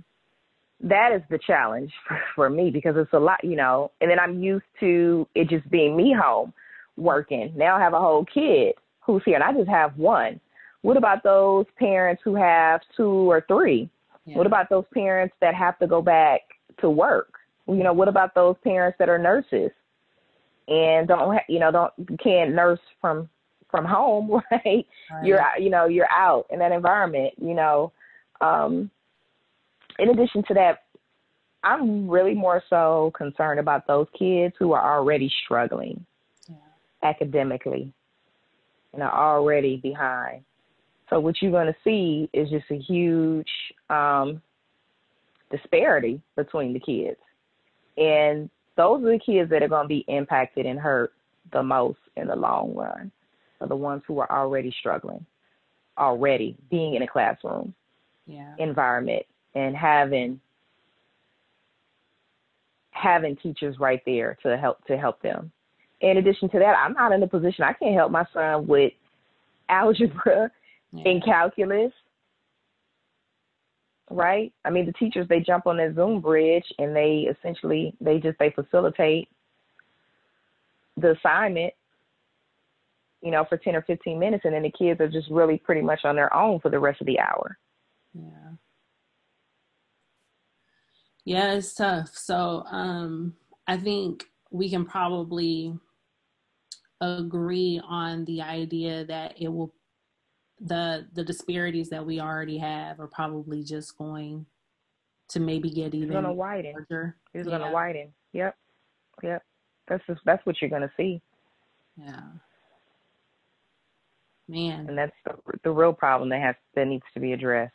that 0.83 1.12
is 1.14 1.23
the 1.31 1.38
challenge 1.47 1.92
for 2.35 2.51
me 2.51 2.71
because 2.71 2.95
it's 2.97 3.12
a 3.12 3.18
lot, 3.18 3.42
you 3.42 3.57
know, 3.57 3.90
and 4.01 4.11
then 4.11 4.18
I'm 4.18 4.42
used 4.42 4.64
to 4.81 5.27
it 5.35 5.49
just 5.49 5.68
being 5.71 5.97
me 5.97 6.14
home 6.18 6.53
working. 6.97 7.53
Now 7.57 7.77
I 7.77 7.81
have 7.81 7.95
a 7.95 8.01
whole 8.01 8.25
kid 8.25 8.75
who's 9.01 9.23
here 9.25 9.37
and 9.37 9.45
I 9.45 9.53
just 9.53 9.71
have 9.71 9.97
one. 9.97 10.40
What 10.83 10.97
about 10.97 11.23
those 11.23 11.66
parents 11.79 12.23
who 12.25 12.35
have 12.35 12.81
two 12.97 13.31
or 13.31 13.45
three? 13.47 13.88
Yeah. 14.27 14.37
What 14.37 14.47
about 14.47 14.68
those 14.68 14.85
parents 14.92 15.35
that 15.40 15.55
have 15.55 15.79
to 15.79 15.87
go 15.87 16.03
back 16.03 16.40
to 16.81 16.90
work? 16.90 17.35
You 17.68 17.83
know, 17.83 17.92
what 17.92 18.09
about 18.09 18.35
those 18.35 18.57
parents 18.64 18.98
that 18.98 19.09
are 19.09 19.18
nurses 19.18 19.70
and 20.68 21.07
don't, 21.09 21.35
ha- 21.35 21.44
you 21.48 21.61
know, 21.61 21.70
don't 21.70 22.20
can't 22.22 22.55
nurse 22.55 22.81
from 23.01 23.29
from 23.70 23.85
home, 23.85 24.31
right? 24.31 24.42
right? 24.64 24.87
You're, 25.25 25.42
you 25.59 25.70
know, 25.70 25.87
you're 25.87 26.11
out 26.11 26.46
in 26.51 26.59
that 26.61 26.72
environment, 26.72 27.35
you 27.38 27.55
know. 27.55 27.92
Um, 28.40 28.90
in 29.98 30.11
addition 30.11 30.42
to 30.48 30.55
that, 30.55 30.85
I'm 31.64 32.09
really 32.09 32.35
more 32.35 32.62
so 32.68 33.12
concerned 33.16 33.61
about 33.61 33.87
those 33.87 34.07
kids 34.18 34.55
who 34.59 34.72
are 34.72 34.98
already 34.98 35.33
struggling 35.44 36.05
yeah. 36.48 36.57
academically 37.03 37.92
and 38.92 39.03
are 39.03 39.37
already 39.37 39.77
behind. 39.77 40.44
So 41.09 41.20
what 41.20 41.37
you're 41.40 41.53
going 41.53 41.66
to 41.66 41.77
see 41.85 42.29
is 42.33 42.51
just 42.51 42.64
a 42.70 42.79
huge 42.79 43.51
um, 43.90 44.42
disparity 45.51 46.20
between 46.37 46.72
the 46.72 46.81
kids, 46.81 47.20
and 47.97 48.49
those 48.77 49.03
are 49.03 49.13
the 49.13 49.19
kids 49.19 49.51
that 49.51 49.63
are 49.63 49.69
going 49.69 49.85
to 49.85 49.89
be 49.89 50.05
impacted 50.09 50.67
and 50.67 50.79
hurt 50.79 51.13
the 51.53 51.63
most 51.63 51.99
in 52.17 52.29
the 52.29 52.37
long 52.37 52.75
run. 52.75 53.11
Are 53.61 53.69
the 53.69 53.77
ones 53.77 54.03
who 54.07 54.19
are 54.19 54.31
already 54.31 54.75
struggling, 54.81 55.25
already 55.97 56.57
being 56.71 56.95
in 56.95 57.03
a 57.03 57.07
classroom 57.07 57.75
yeah. 58.27 58.55
environment 58.59 59.25
and 59.55 59.77
having 59.77 60.41
having 62.91 63.37
teachers 63.37 63.79
right 63.79 64.01
there 64.07 64.37
to 64.43 64.57
help 64.57 64.85
to 64.87 64.97
help 64.97 65.21
them. 65.23 65.51
In 66.01 66.17
addition 66.17 66.49
to 66.51 66.59
that, 66.59 66.77
I'm 66.77 66.93
not 66.93 67.13
in 67.13 67.23
a 67.23 67.27
position 67.27 67.65
I 67.65 67.73
can't 67.73 67.95
help 67.95 68.11
my 68.11 68.25
son 68.33 68.67
with 68.67 68.93
algebra 69.69 70.51
yeah. 70.93 71.09
and 71.09 71.25
calculus. 71.25 71.93
Right? 74.12 74.53
I 74.64 74.70
mean 74.70 74.87
the 74.87 74.92
teachers 74.92 75.27
they 75.29 75.40
jump 75.40 75.66
on 75.66 75.77
that 75.79 75.94
Zoom 75.94 76.20
bridge 76.20 76.66
and 76.79 76.94
they 76.94 77.29
essentially 77.31 77.94
they 78.01 78.18
just 78.18 78.38
they 78.38 78.51
facilitate 78.51 79.29
the 80.96 81.12
assignment 81.12 81.72
you 83.22 83.31
know, 83.31 83.44
for 83.48 83.57
10 83.57 83.77
or 83.77 83.83
15 83.83 84.18
minutes, 84.18 84.44
and 84.44 84.53
then 84.53 84.64
the 84.64 84.72
kids 84.72 85.01
are 85.01 85.09
just 85.09 85.31
really 85.31 85.57
pretty 85.57 85.81
much 85.81 86.01
on 86.05 86.16
their 86.16 86.35
own 86.35 86.59
for 86.59 86.70
the 86.70 86.79
rest 86.79 87.01
of 87.01 87.07
the 87.07 87.20
hour. 87.20 87.57
Yeah. 88.12 88.51
Yeah, 91.25 91.53
it's 91.55 91.72
tough. 91.72 92.11
So 92.14 92.64
um, 92.68 93.35
I 93.68 93.77
think 93.77 94.25
we 94.51 94.68
can 94.68 94.85
probably 94.85 95.79
agree 97.01 97.81
on 97.85 98.25
the 98.25 98.42
idea 98.42 99.05
that 99.05 99.35
it 99.40 99.48
will 99.48 99.72
the 100.64 101.07
the 101.14 101.25
disparities 101.25 101.90
that 101.90 102.05
we 102.05 102.20
already 102.20 102.59
have 102.59 103.01
are 103.01 103.09
probably 103.09 103.62
just 103.64 103.96
going 103.98 104.46
to 105.29 105.40
maybe 105.40 105.70
get 105.70 105.94
even 105.94 106.09
it's 106.09 106.14
gonna 106.14 106.33
widen. 106.33 106.72
Larger. 106.72 107.16
It's 107.35 107.48
yeah. 107.48 107.59
gonna 107.59 107.72
widen. 107.72 108.12
Yep. 108.33 108.57
Yep. 109.22 109.42
That's 109.88 110.07
just 110.07 110.20
that's 110.25 110.44
what 110.46 110.61
you're 110.61 110.70
gonna 110.70 110.92
see. 110.96 111.20
Yeah. 111.96 112.20
Man. 114.48 114.88
And 114.88 114.98
that's 114.98 115.12
the, 115.25 115.35
the 115.64 115.70
real 115.70 115.92
problem 115.92 116.29
that 116.31 116.40
has 116.40 116.55
that 116.75 116.87
needs 116.87 117.05
to 117.14 117.20
be 117.20 117.33
addressed. 117.33 117.75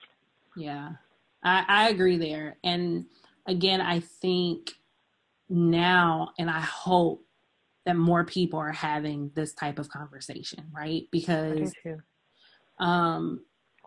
Yeah. 0.55 0.91
I, 1.43 1.65
I 1.67 1.89
agree 1.89 2.17
there. 2.17 2.57
And 2.63 3.05
again, 3.45 3.81
I 3.81 3.99
think 3.99 4.71
now, 5.49 6.31
and 6.37 6.49
I 6.49 6.59
hope 6.59 7.23
that 7.85 7.95
more 7.95 8.25
people 8.25 8.59
are 8.59 8.71
having 8.71 9.31
this 9.33 9.53
type 9.53 9.79
of 9.79 9.89
conversation, 9.89 10.65
right? 10.73 11.03
Because 11.11 11.71
um, 12.79 13.41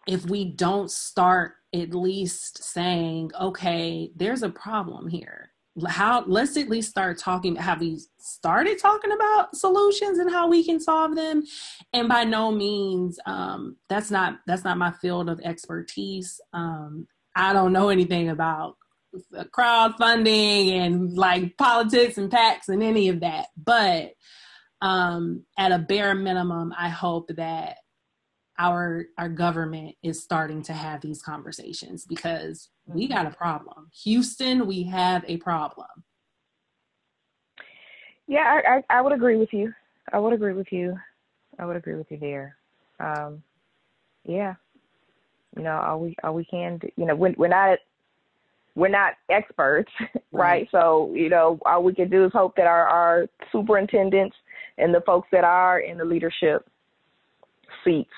if 0.07 0.25
we 0.27 0.45
don't 0.45 0.91
start 0.91 1.55
at 1.75 1.95
least 1.95 2.63
saying, 2.63 3.31
okay, 3.41 4.11
there's 4.17 4.43
a 4.43 4.51
problem 4.51 5.09
here. 5.09 5.53
How 5.87 6.25
let's 6.27 6.57
at 6.57 6.69
least 6.69 6.91
start 6.91 7.17
talking. 7.19 7.55
Have 7.55 7.81
we 7.81 8.01
started 8.19 8.79
talking 8.79 9.13
about 9.13 9.57
solutions 9.57 10.19
and 10.19 10.31
how 10.31 10.49
we 10.49 10.65
can 10.65 10.81
solve 10.81 11.15
them? 11.15 11.45
And 11.93 12.09
by 12.09 12.25
no 12.25 12.51
means, 12.51 13.19
um, 13.25 13.77
that's 13.89 14.11
not 14.11 14.41
that's 14.47 14.65
not 14.65 14.79
my 14.79 14.91
field 14.91 15.31
of 15.31 15.41
expertise. 15.41 16.41
Um, 16.53 17.07
I 17.37 17.53
don't 17.53 17.73
know 17.73 17.89
anything 17.89 18.31
about 18.31 18.77
crowdfunding 19.35 20.73
and 20.73 21.17
like 21.17 21.57
politics 21.57 22.19
and 22.19 22.31
PACs 22.31 22.69
and 22.69 22.83
any 22.83 23.09
of 23.09 23.21
that. 23.21 23.47
But 23.57 24.13
um, 24.83 25.45
at 25.59 25.73
a 25.73 25.79
bare 25.79 26.15
minimum, 26.15 26.75
I 26.77 26.89
hope 26.89 27.31
that 27.37 27.77
our 28.61 29.07
our 29.17 29.31
government 29.31 29.97
is 30.03 30.23
starting 30.23 30.63
to 30.63 30.75
have 30.75 31.01
these 31.01 31.23
conversations 31.23 32.05
because 32.05 32.69
we 32.87 33.09
got 33.09 33.27
a 33.27 33.31
problem. 33.31 33.91
Houston, 34.05 34.67
we 34.67 34.83
have 34.85 35.25
a 35.27 35.39
problem. 35.39 35.89
Yeah, 38.29 38.61
I, 38.65 38.77
I, 38.77 38.99
I 38.99 39.01
would 39.01 39.13
agree 39.13 39.37
with 39.37 39.53
you. 39.53 39.73
I 40.13 40.19
would 40.19 40.35
agree 40.35 40.53
with 40.53 40.71
you. 40.71 40.97
I 41.59 41.65
would 41.65 41.77
agree 41.77 41.95
with 41.95 42.11
you 42.11 42.19
there. 42.19 42.57
Um, 43.01 43.43
yeah, 44.25 44.55
you 45.57 45.63
know, 45.63 45.81
all 45.81 46.01
we 46.01 46.15
all 46.23 46.35
we 46.35 46.45
can 46.45 46.77
do, 46.79 46.89
you 46.97 47.07
know, 47.07 47.17
when 47.17 47.35
we're 47.39 47.49
not 47.49 47.79
we're 48.75 48.89
not 48.89 49.15
experts, 49.31 49.91
right? 50.01 50.15
right? 50.33 50.69
So, 50.71 51.13
you 51.15 51.31
know, 51.31 51.59
all 51.65 51.83
we 51.83 51.95
can 51.95 52.11
do 52.11 52.27
is 52.27 52.33
hope 52.33 52.57
that 52.57 52.67
our, 52.67 52.87
our 52.87 53.27
superintendents 53.51 54.37
and 54.79 54.95
the 54.95 55.01
folks 55.01 55.29
that 55.33 55.45
are 55.45 55.81
in 55.81 55.99
the 55.99 56.05
leadership 56.05 56.69
seats 57.85 58.11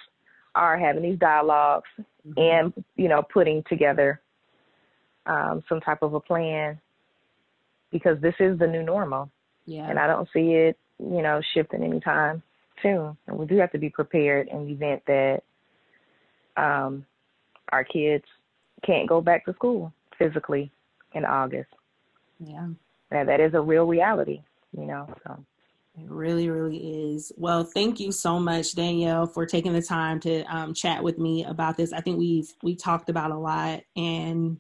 are 0.54 0.78
having 0.78 1.02
these 1.02 1.18
dialogs 1.18 1.88
mm-hmm. 2.26 2.38
and, 2.38 2.84
you 2.96 3.08
know, 3.08 3.22
putting 3.22 3.62
together 3.68 4.20
um, 5.26 5.62
some 5.68 5.80
type 5.80 6.02
of 6.02 6.14
a 6.14 6.20
plan 6.20 6.80
because 7.90 8.20
this 8.20 8.34
is 8.40 8.58
the 8.58 8.66
new 8.66 8.82
normal. 8.82 9.30
Yeah. 9.66 9.88
And 9.88 9.98
I 9.98 10.06
don't 10.06 10.28
see 10.32 10.52
it, 10.52 10.78
you 10.98 11.22
know, 11.22 11.40
shifting 11.54 11.82
anytime 11.82 12.42
soon. 12.82 13.16
And 13.26 13.38
we 13.38 13.46
do 13.46 13.56
have 13.58 13.72
to 13.72 13.78
be 13.78 13.90
prepared 13.90 14.48
in 14.48 14.66
the 14.66 14.72
event 14.72 15.02
that 15.06 15.42
um, 16.56 17.06
our 17.70 17.84
kids 17.84 18.24
can't 18.84 19.08
go 19.08 19.20
back 19.20 19.44
to 19.44 19.54
school 19.54 19.92
physically 20.18 20.70
in 21.14 21.24
August. 21.24 21.70
Yeah. 22.44 22.68
And 23.10 23.28
that 23.28 23.40
is 23.40 23.54
a 23.54 23.60
real 23.60 23.84
reality, 23.86 24.42
you 24.76 24.86
know. 24.86 25.08
So 25.24 25.44
it 25.94 26.11
really, 26.11 26.48
really 26.48 27.12
is. 27.12 27.33
Well, 27.37 27.64
thank 27.64 28.00
you 28.00 28.12
so 28.12 28.40
much, 28.40 28.74
Danielle, 28.74 29.26
for 29.26 29.44
taking 29.44 29.74
the 29.74 29.83
time 29.83 30.20
to 30.20 30.42
um, 30.44 30.72
chat 30.72 31.02
with 31.02 31.18
me 31.18 31.44
about 31.44 31.76
this. 31.76 31.92
I 31.92 32.00
think 32.00 32.18
we've 32.18 32.50
we 32.62 32.76
talked 32.76 33.11
about 33.11 33.31
a 33.31 33.38
lot, 33.38 33.83
and 33.94 34.59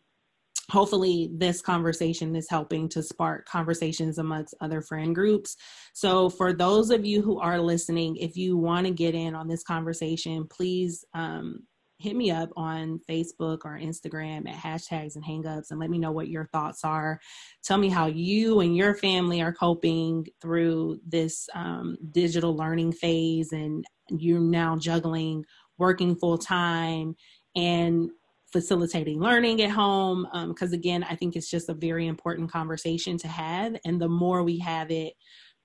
hopefully, 0.70 1.30
this 1.32 1.62
conversation 1.62 2.36
is 2.36 2.50
helping 2.50 2.86
to 2.90 3.02
spark 3.02 3.46
conversations 3.46 4.18
amongst 4.18 4.54
other 4.60 4.82
friend 4.82 5.14
groups. 5.14 5.56
So, 5.94 6.28
for 6.28 6.52
those 6.52 6.90
of 6.90 7.06
you 7.06 7.22
who 7.22 7.40
are 7.40 7.60
listening, 7.60 8.16
if 8.16 8.36
you 8.36 8.58
want 8.58 8.86
to 8.86 8.92
get 8.92 9.14
in 9.14 9.34
on 9.34 9.48
this 9.48 9.62
conversation, 9.62 10.46
please 10.50 11.02
um, 11.14 11.60
hit 12.02 12.16
me 12.16 12.30
up 12.30 12.50
on 12.56 13.00
Facebook 13.08 13.60
or 13.64 13.78
Instagram 13.78 14.48
at 14.48 14.56
hashtags 14.56 15.14
and 15.14 15.24
hangups 15.24 15.70
and 15.70 15.78
let 15.78 15.88
me 15.88 15.98
know 15.98 16.10
what 16.10 16.28
your 16.28 16.46
thoughts 16.46 16.84
are. 16.84 17.20
Tell 17.62 17.78
me 17.78 17.88
how 17.88 18.06
you 18.06 18.60
and 18.60 18.76
your 18.76 18.94
family 18.94 19.40
are 19.40 19.52
coping 19.52 20.26
through 20.40 20.98
this 21.06 21.48
um, 21.54 21.96
digital 22.10 22.56
learning 22.56 22.92
phase 22.92 23.52
and 23.52 23.84
you're 24.10 24.40
now 24.40 24.76
juggling 24.76 25.44
working 25.78 26.16
full 26.16 26.38
time 26.38 27.14
and 27.54 28.10
facilitating 28.52 29.20
learning 29.20 29.62
at 29.62 29.70
home. 29.70 30.26
Because 30.48 30.72
um, 30.72 30.78
again, 30.78 31.04
I 31.04 31.14
think 31.14 31.36
it's 31.36 31.50
just 31.50 31.68
a 31.68 31.74
very 31.74 32.08
important 32.08 32.50
conversation 32.50 33.16
to 33.18 33.28
have. 33.28 33.76
And 33.84 34.00
the 34.00 34.08
more 34.08 34.42
we 34.42 34.58
have 34.58 34.90
it, 34.90 35.14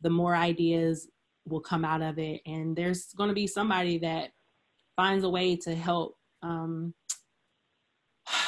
the 0.01 0.09
more 0.09 0.35
ideas 0.35 1.07
will 1.45 1.61
come 1.61 1.83
out 1.83 2.01
of 2.01 2.19
it. 2.19 2.41
And 2.45 2.75
there's 2.75 3.07
going 3.17 3.29
to 3.29 3.33
be 3.33 3.47
somebody 3.47 3.97
that 3.99 4.29
finds 4.95 5.23
a 5.23 5.29
way 5.29 5.55
to 5.55 5.75
help 5.75 6.16
um, 6.41 6.93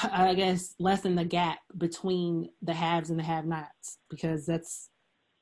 I 0.03 0.33
guess 0.35 0.75
lessen 0.79 1.15
the 1.15 1.25
gap 1.25 1.59
between 1.77 2.49
the 2.61 2.73
haves 2.73 3.09
and 3.09 3.19
the 3.19 3.23
have-nots 3.23 3.97
because 4.09 4.45
that's 4.45 4.89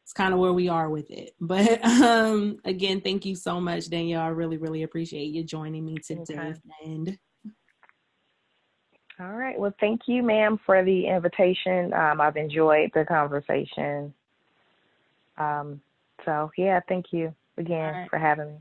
it's 0.04 0.14
kind 0.14 0.34
of 0.34 0.40
where 0.40 0.54
we 0.54 0.70
are 0.70 0.90
with 0.90 1.12
it. 1.12 1.36
But 1.42 1.84
um, 1.84 2.60
again, 2.64 3.02
thank 3.02 3.26
you 3.26 3.36
so 3.36 3.60
much, 3.60 3.90
Danielle. 3.90 4.22
I 4.22 4.28
really, 4.28 4.58
really 4.58 4.84
appreciate 4.84 5.34
you 5.34 5.44
joining 5.44 5.86
me 5.86 5.98
today. 5.98 6.54
And 6.86 7.18
all 9.20 9.34
right. 9.34 9.60
Well, 9.60 9.74
thank 9.80 10.02
you, 10.08 10.24
ma'am, 10.24 10.60
for 10.66 10.84
the 10.84 11.08
invitation. 11.08 11.92
Um, 11.94 12.22
I've 12.22 12.38
enjoyed 12.38 12.92
the 12.94 13.04
conversation. 13.04 14.14
Um, 15.38 15.82
so 16.24 16.52
yeah, 16.58 16.80
thank 16.88 17.08
you 17.12 17.34
again 17.58 17.94
right. 17.94 18.10
for 18.10 18.18
having 18.20 18.48
me. 18.48 18.58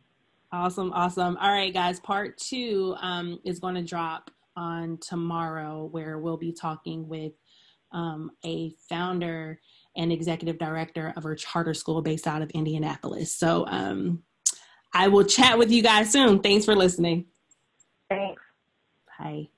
Awesome, 0.52 0.92
awesome. 0.92 1.37
All 1.38 1.52
right, 1.52 1.72
guys. 1.72 2.00
Part 2.00 2.38
two 2.38 2.94
um, 3.00 3.38
is 3.44 3.59
going 3.59 3.74
to 3.74 3.82
drop 3.82 4.30
on 4.56 4.98
tomorrow, 4.98 5.88
where 5.90 6.18
we'll 6.18 6.37
be 6.37 6.52
talking 6.52 7.09
with 7.09 7.32
um, 7.92 8.30
a 8.44 8.72
founder 8.88 9.61
and 9.96 10.12
executive 10.12 10.59
director 10.59 11.12
of 11.16 11.24
a 11.24 11.35
charter 11.35 11.74
school 11.74 12.02
based 12.02 12.26
out 12.26 12.42
of 12.42 12.50
Indianapolis. 12.50 13.32
So 13.32 13.66
um, 13.68 14.22
I 14.92 15.09
will 15.09 15.24
chat 15.24 15.59
with 15.59 15.70
you 15.70 15.82
guys 15.82 16.12
soon. 16.12 16.40
Thanks 16.40 16.64
for 16.64 16.76
listening. 16.76 17.26
Thanks. 18.09 18.42
Bye. 19.18 19.48